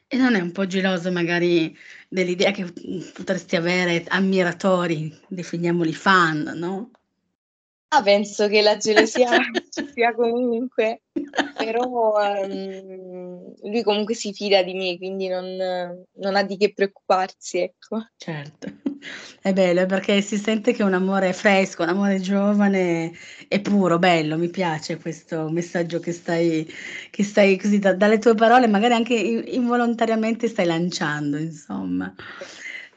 E 0.10 0.16
non 0.16 0.36
è 0.36 0.40
un 0.40 0.52
po' 0.52 0.68
geloso 0.68 1.12
magari 1.12 1.76
dell'idea 2.08 2.52
che, 2.52 2.72
potresti 3.14 3.56
avere 3.56 4.06
ammiratori, 4.08 5.14
definiamoli 5.28 5.94
fan, 5.94 6.54
no? 6.56 6.92
Ah, 7.90 8.02
penso 8.04 8.48
che 8.48 8.62
la 8.62 8.78
gelosia 8.78 9.30
ci 9.78 9.88
sia 9.94 10.14
comunque, 10.14 11.02
però, 11.56 12.14
ehm, 12.20 13.54
lui 13.64 13.84
comunque 13.84 14.16
si 14.16 14.34
fida 14.34 14.64
di 14.64 14.74
me, 14.74 14.98
quindi 14.98 15.28
non 15.28 15.46
non 16.20 16.36
ha 16.36 16.44
di 16.44 16.58
che 16.58 16.74
preoccuparsi, 16.74 17.60
ecco. 17.60 18.08
Certo, 18.18 18.68
è 19.42 19.54
bello, 19.54 19.86
perché 19.86 20.22
si 20.22 20.38
sente 20.38 20.74
che 20.74 20.82
è 20.82 20.86
un 20.86 20.94
amore 20.94 21.32
fresco, 21.34 21.84
un 21.84 21.90
amore 21.90 22.20
giovane 22.20 23.12
e 23.48 23.60
puro, 23.62 24.00
bello, 24.00 24.38
mi 24.38 24.50
piace 24.50 24.98
questo 24.98 25.50
messaggio 25.50 26.00
che 26.00 26.12
stai 26.12 26.68
che 27.12 27.24
stai 27.24 27.58
così 27.58 27.80
da 27.80 27.94
dalle 27.94 28.18
tue 28.18 28.34
parole 28.36 28.68
magari 28.68 28.94
anche 28.94 29.14
involontariamente 29.14 30.48
stai 30.48 30.66
lanciando, 30.66 31.38
insomma. 31.38 32.14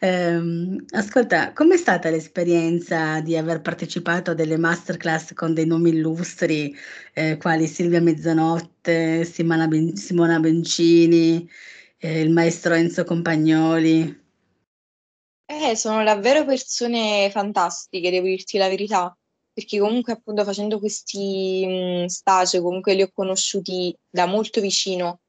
Ehm, 0.03 0.85
ascolta, 0.93 1.53
com'è 1.53 1.77
stata 1.77 2.09
l'esperienza 2.11 3.21
di 3.21 3.37
aver 3.37 3.61
partecipato 3.61 4.31
a 4.31 4.35
delle 4.35 4.57
masterclass 4.57 5.35
con 5.35 5.53
dei 5.55 5.67
nomi 5.67 5.91
illustri, 5.91 6.75
ehm, 7.15 7.37
quali 7.39 7.67
Silvia 7.67 8.01
Mezzanotte, 8.01 9.25
Simona 9.25 9.67
Ben 9.69 9.95
Simona 9.97 10.41
Bencini, 10.41 11.47
ehm, 11.99 12.17
il 12.27 12.31
maestro 12.33 12.75
Enzo 12.75 13.05
Compagnoli? 13.05 14.19
Eh, 15.47 15.75
sono 15.77 16.03
davvero 16.05 16.45
persone 16.45 17.29
fantastiche, 17.31 18.11
devo 18.11 18.27
dirti 18.27 18.57
la 18.57 18.69
verità, 18.69 19.15
perché 19.53 19.79
comunque 19.81 20.13
appunto 20.13 20.45
facendo 20.45 20.79
questi, 20.79 21.65
mhmm, 21.67 22.07
stage 22.07 22.61
comunque 22.61 22.95
li 22.95 23.03
ho 23.03 23.11
conosciuti 23.13 23.95
da 24.09 24.27
molto 24.27 24.61
vicino. 24.61 25.21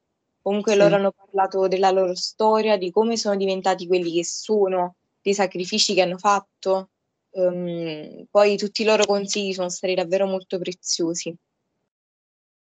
Comunque 0.42 0.74
loro 0.74 0.90
Sì. 0.90 0.94
hanno 0.96 1.12
parlato 1.12 1.68
della 1.68 1.90
loro 1.90 2.14
storia, 2.16 2.76
di 2.76 2.90
come 2.90 3.16
sono 3.16 3.36
diventati 3.36 3.86
quelli 3.86 4.12
che 4.12 4.24
sono, 4.24 4.96
dei 5.22 5.34
sacrifici 5.34 5.94
che 5.94 6.02
hanno 6.02 6.18
fatto. 6.18 6.90
Uhm, 7.34 8.26
poi 8.30 8.56
tutti 8.58 8.82
i 8.82 8.84
loro 8.84 9.06
consigli 9.06 9.52
sono 9.54 9.68
stati 9.70 9.94
davvero 9.94 10.26
molto 10.26 10.58
preziosi. 10.58 11.34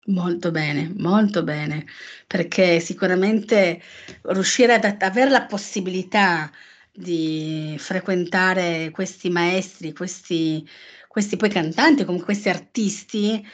Molto 0.07 0.51
bene, 0.51 0.91
molto 0.97 1.43
bene, 1.45 1.85
perché 2.27 2.81
sicuramente 2.81 3.81
riuscire 4.23 4.73
ad 4.75 4.85
at 4.85 5.03
aver 5.03 5.31
la 5.31 5.45
possibilità 5.45 6.51
di 6.93 7.75
frequentare 7.79 8.91
questi 8.91 9.29
maestri, 9.29 9.93
questi 9.93 10.67
questi 11.09 11.37
poi 11.37 11.49
cantanti, 11.51 12.05
comunque 12.05 12.33
questi 12.33 12.49
artisti, 12.49 13.45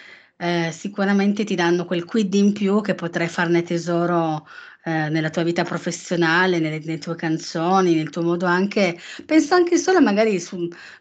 ehm, 0.45 0.71
sicuramente 0.71 1.45
ti 1.45 1.55
danno 1.55 1.85
quel 1.87 2.05
quid 2.05 2.35
in 2.35 2.53
più 2.53 2.81
che 2.83 2.95
potrai 2.95 3.29
farne 3.29 3.63
tesoro, 3.63 4.47
ehm, 4.85 5.11
nella 5.13 5.31
tua 5.31 5.43
vita 5.43 5.65
professionale, 5.65 6.59
nelle 6.59 6.79
nelle 6.81 6.99
tue 6.99 7.15
canzoni, 7.17 7.95
nel 7.95 8.11
tuo 8.11 8.23
modo 8.23 8.47
anche 8.47 8.99
penso 9.25 9.55
anche 9.55 9.79
solo 9.79 10.01
magari 10.01 10.39
su 10.41 10.57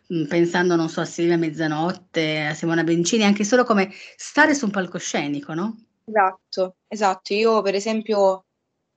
mhmm, 0.08 0.28
pensando, 0.28 0.76
non 0.76 0.90
so, 0.90 1.02
a 1.02 1.06
Silvia 1.06 1.38
Mezzanotte, 1.38 2.46
a 2.48 2.54
Simona 2.54 2.84
Bencini, 2.84 3.24
anche 3.24 3.44
solo 3.44 3.64
come 3.66 3.92
stare 4.16 4.54
su 4.56 4.66
un 4.66 4.72
palcoscenico, 4.72 5.54
no? 5.54 5.78
Esatto, 6.06 6.76
esatto. 6.88 7.34
Io 7.34 7.62
per 7.62 7.76
esempio, 7.76 8.46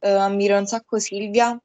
uhm, 0.01 0.17
ammiro 0.19 0.59
un 0.59 0.67
sacco 0.67 0.99
Silvia. 0.99 1.59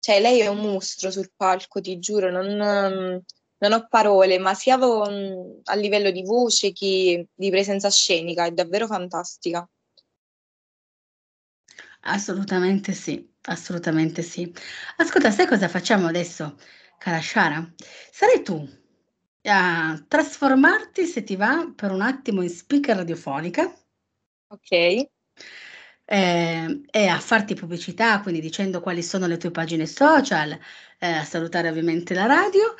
Cioè 0.00 0.20
lei 0.20 0.40
è 0.40 0.46
un 0.48 0.58
mostro 0.58 1.10
sul 1.10 1.30
palco, 1.36 1.80
ti 1.80 1.98
giuro, 1.98 2.30
non 2.30 3.22
non 3.58 3.72
ho 3.72 3.86
parole, 3.88 4.38
ma 4.38 4.54
sia 4.54 4.76
mhmm, 4.76 5.60
a 5.64 5.74
livello 5.74 6.10
di 6.10 6.22
voce 6.22 6.72
che 6.72 7.28
di 7.34 7.50
presenza 7.50 7.90
scenica, 7.90 8.44
è 8.46 8.50
davvero 8.52 8.86
fantastica. 8.86 9.68
Assolutamente 12.02 12.92
sì, 12.92 13.28
assolutamente 13.42 14.22
sì. 14.22 14.52
Ascolta, 14.96 15.30
sai 15.30 15.46
cosa 15.46 15.68
facciamo 15.68 16.06
adesso, 16.06 16.56
cara 16.98 17.20
Shara? 17.20 17.72
Sarai 18.10 18.42
tu 18.42 18.66
a 19.44 20.02
trasformarti, 20.08 21.04
se 21.06 21.22
ti 21.24 21.36
va, 21.36 21.70
per 21.74 21.90
un 21.92 22.00
attimo 22.02 22.42
in 22.42 22.50
speaker 22.50 22.96
radiofonica 22.96 23.72
Okay. 24.50 25.08
ehm, 26.10 26.84
e 26.90 27.06
a 27.06 27.18
farti 27.20 27.54
pubblicità, 27.54 28.20
quindi 28.22 28.40
dicendo 28.40 28.80
quali 28.80 29.02
sono 29.02 29.26
le 29.26 29.36
tue 29.36 29.50
pagine 29.50 29.86
social, 29.86 30.58
ehm, 30.98 31.18
a 31.18 31.24
salutare 31.24 31.68
ovviamente 31.68 32.14
la 32.14 32.26
radio 32.26 32.74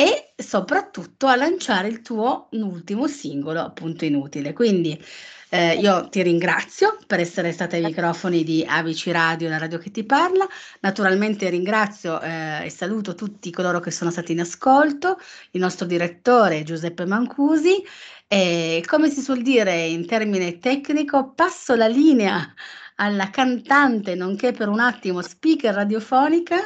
e 0.00 0.32
soprattutto 0.36 1.26
a 1.26 1.34
lanciare 1.34 1.88
il 1.88 2.02
tuo 2.02 2.48
ultimo 2.52 3.08
singolo, 3.08 3.60
appunto 3.60 4.04
Inutile. 4.04 4.52
Quindi, 4.52 4.96
ehm, 5.48 5.80
io 5.80 6.08
ti 6.08 6.22
ringrazio 6.22 6.98
per 7.06 7.18
essere 7.18 7.50
stata 7.52 7.74
ai 7.74 7.82
microfoni 7.82 8.44
di 8.44 8.64
ABC 8.66 9.08
Radio, 9.08 9.48
la 9.48 9.58
radio 9.58 9.78
che 9.78 9.90
ti 9.90 10.04
parla. 10.04 10.46
Naturalmente 10.80 11.48
ringrazio, 11.50 12.20
ehm, 12.20 12.62
e 12.64 12.70
saluto 12.70 13.14
tutti 13.16 13.50
coloro 13.50 13.80
che 13.80 13.90
sono 13.90 14.10
stati 14.12 14.32
in 14.32 14.40
ascolto, 14.40 15.18
il 15.52 15.60
nostro 15.60 15.86
direttore 15.86 16.62
Giuseppe 16.62 17.04
Mancusi 17.04 17.82
e, 18.28 18.84
come 18.86 19.08
si 19.10 19.20
suol 19.20 19.42
dire 19.42 19.84
in 19.86 20.06
termine 20.06 20.58
tecnico, 20.60 21.32
passo 21.34 21.74
la 21.74 21.88
linea 21.88 22.54
alla 22.96 23.30
cantante, 23.30 24.14
nonché 24.14 24.52
per 24.52 24.68
un 24.68 24.80
attimo 24.80 25.22
speaker 25.22 25.74
radiofonica, 25.74 26.56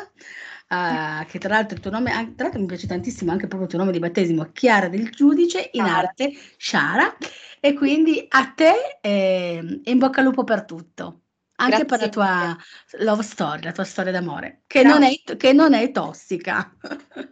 uh, 0.72 1.26
che 1.26 1.38
tra 1.38 1.54
l'altro 1.54 1.76
il 1.76 1.82
tuo 1.82 1.90
nome, 1.90 2.10
tra 2.10 2.44
l'altro 2.44 2.60
mi 2.60 2.66
piace 2.66 2.86
tantissimo 2.86 3.30
anche 3.30 3.46
proprio 3.46 3.64
il 3.64 3.68
tuo 3.68 3.78
nome 3.78 3.92
di 3.92 3.98
battesimo, 3.98 4.50
Chiara 4.52 4.88
del 4.88 5.10
Giudice, 5.10 5.70
in 5.72 5.84
Chiara. 5.84 5.98
arte 5.98 6.32
Sciara, 6.56 7.16
e 7.60 7.74
quindi 7.74 8.24
a 8.28 8.46
te 8.46 8.98
eh, 9.00 9.80
in 9.84 9.98
bocca 9.98 10.20
al 10.20 10.26
lupo 10.26 10.44
per 10.44 10.64
tutto. 10.64 11.18
Anche 11.54 11.84
Grazie 11.84 11.86
per 11.86 12.00
la 12.00 12.08
tua 12.08 12.56
love 13.04 13.22
story, 13.22 13.62
la 13.62 13.72
tua 13.72 13.84
storia 13.84 14.10
d'amore, 14.10 14.62
che, 14.66 14.82
non 14.82 15.04
è, 15.04 15.12
che 15.36 15.52
non 15.52 15.74
è 15.74 15.92
tossica. 15.92 16.74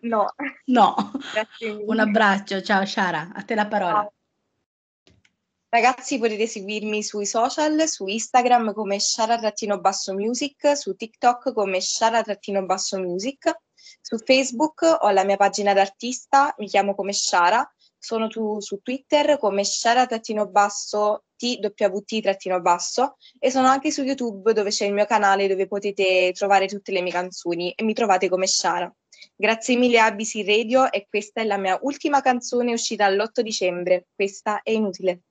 No. 0.03 0.27
no. 0.67 0.95
Un 1.87 1.99
abbraccio, 1.99 2.61
ciao 2.63 2.85
Sciara, 2.85 3.31
a 3.35 3.43
te 3.43 3.55
la 3.57 3.67
parola. 3.67 3.93
Ciao. 4.03 4.13
Ragazzi, 5.73 6.19
potete 6.19 6.49
seguirmi 6.49 7.01
sui 7.01 7.27
social, 7.27 7.87
su 7.87 8.05
Instagram 8.09 8.73
come 8.73 8.99
Shara-Music, 8.99 10.77
su 10.77 10.97
TikTok 10.97 11.53
come 11.53 11.81
Shara-Music, 11.81 13.57
su 14.01 14.19
Facebook 14.19 14.83
ho 15.01 15.11
la 15.11 15.23
mia 15.23 15.37
pagina 15.37 15.73
d'artista, 15.73 16.53
mi 16.59 16.67
chiamo 16.67 16.97
come 16.97 17.13
Shara, 17.13 17.73
sono 17.97 18.27
tu, 18.27 18.59
su 18.59 18.81
Twitter 18.83 19.39
come 19.39 19.63
Shara-Twt-basso 19.63 21.15
e 23.39 23.51
sono 23.53 23.69
anche 23.69 23.93
su 23.93 24.03
YouTube 24.03 24.53
dove 24.53 24.71
c'è 24.71 24.87
il 24.87 24.93
mio 24.93 25.07
canale 25.07 25.47
dove 25.47 25.69
potete 25.69 26.33
trovare 26.35 26.67
tutte 26.67 26.91
le 26.91 27.01
mie 27.01 27.13
canzoni 27.13 27.71
e 27.71 27.85
mi 27.85 27.95
trovate 27.95 28.29
come 28.29 28.49
Shara. 28.49 28.93
Grazie 29.37 29.77
mille 29.77 30.01
a 30.01 30.07
ABC 30.07 30.43
Radio 30.45 30.91
e 30.91 31.07
questa 31.09 31.43
è 31.43 31.45
la 31.45 31.59
mia 31.59 31.79
ultima 31.83 32.21
canzone 32.23 32.73
uscita 32.73 33.09
l'8 33.09 33.41
dicembre, 33.41 34.09
questa 34.17 34.63
è 34.63 34.73
inutile. 34.73 35.27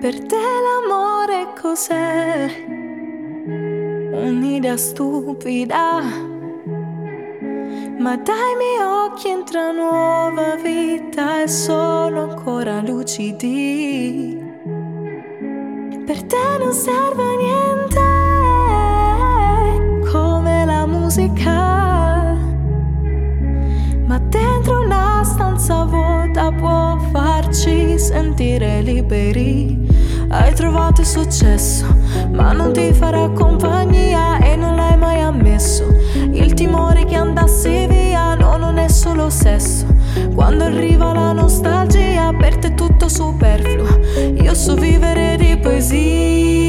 Per 0.00 0.26
te 0.26 0.36
l'amore 0.36 1.52
cos'è? 1.60 2.48
Un'idea 3.46 4.76
stupida, 4.76 6.00
ma 7.98 8.16
dai 8.16 8.54
miei 8.56 8.80
occhi 8.80 9.28
entra 9.28 9.72
nuova 9.72 10.54
vita 10.54 11.42
e 11.42 11.48
sono 11.48 12.30
ancora 12.30 12.80
lucidi. 12.80 14.38
Per 16.06 16.22
te 16.22 16.58
non 16.58 16.72
serve 16.72 17.36
niente 17.36 18.08
musica, 21.08 22.36
ma 24.06 24.18
dentro 24.28 24.82
una 24.82 25.22
stanza 25.24 25.84
vuota 25.84 26.52
può 26.52 26.98
farci 27.10 27.98
sentire 27.98 28.82
liberi. 28.82 29.77
Hai 30.30 30.54
trovato 30.54 31.00
il 31.00 31.06
successo, 31.06 31.86
ma 32.32 32.52
non 32.52 32.72
ti 32.72 32.92
farà 32.92 33.30
compagnia 33.30 34.38
e 34.38 34.56
non 34.56 34.76
l'hai 34.76 34.96
mai 34.96 35.22
ammesso. 35.22 35.86
Il 36.32 36.52
timore 36.52 37.06
che 37.06 37.16
andassi 37.16 37.86
via, 37.86 38.34
no, 38.34 38.56
non 38.58 38.76
è 38.78 38.88
solo 38.88 39.30
sesso. 39.30 39.86
Quando 40.34 40.64
arriva 40.64 41.14
la 41.14 41.32
nostalgia, 41.32 42.32
per 42.38 42.58
te 42.58 42.68
è 42.68 42.74
tutto 42.74 43.08
superfluo. 43.08 44.00
Io 44.42 44.54
so 44.54 44.74
vivere 44.74 45.36
di 45.38 45.56
poesia, 45.56 46.67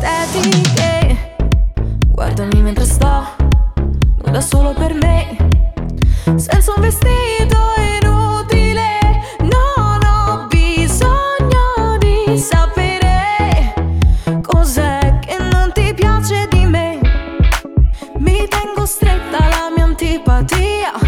bugie 0.00 0.08
patetiche. 0.08 1.34
Guardami 2.12 2.62
mentre 2.62 2.84
sto, 2.84 3.26
nuda 4.24 4.40
solo 4.40 4.72
per 4.72 4.94
me, 4.94 5.36
senza 6.36 6.72
un 6.74 6.82
vestito 6.82 7.56
inutile. 8.00 8.98
Non 9.40 10.00
ho 10.04 10.46
bisogno 10.48 11.98
di 11.98 12.38
sapere 12.38 13.74
cos'è 14.42 15.18
che 15.20 15.36
non 15.38 15.70
ti 15.72 15.92
piace 15.94 16.46
di 16.50 16.64
me. 16.66 16.98
Mi 18.18 18.46
tengo 18.48 18.86
stretta 18.86 19.38
alla 19.38 19.70
mia 19.74 19.84
antipatia. 19.84 20.99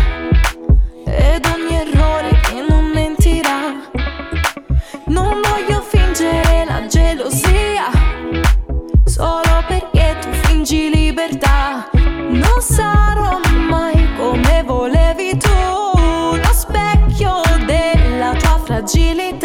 Solo 18.87 19.42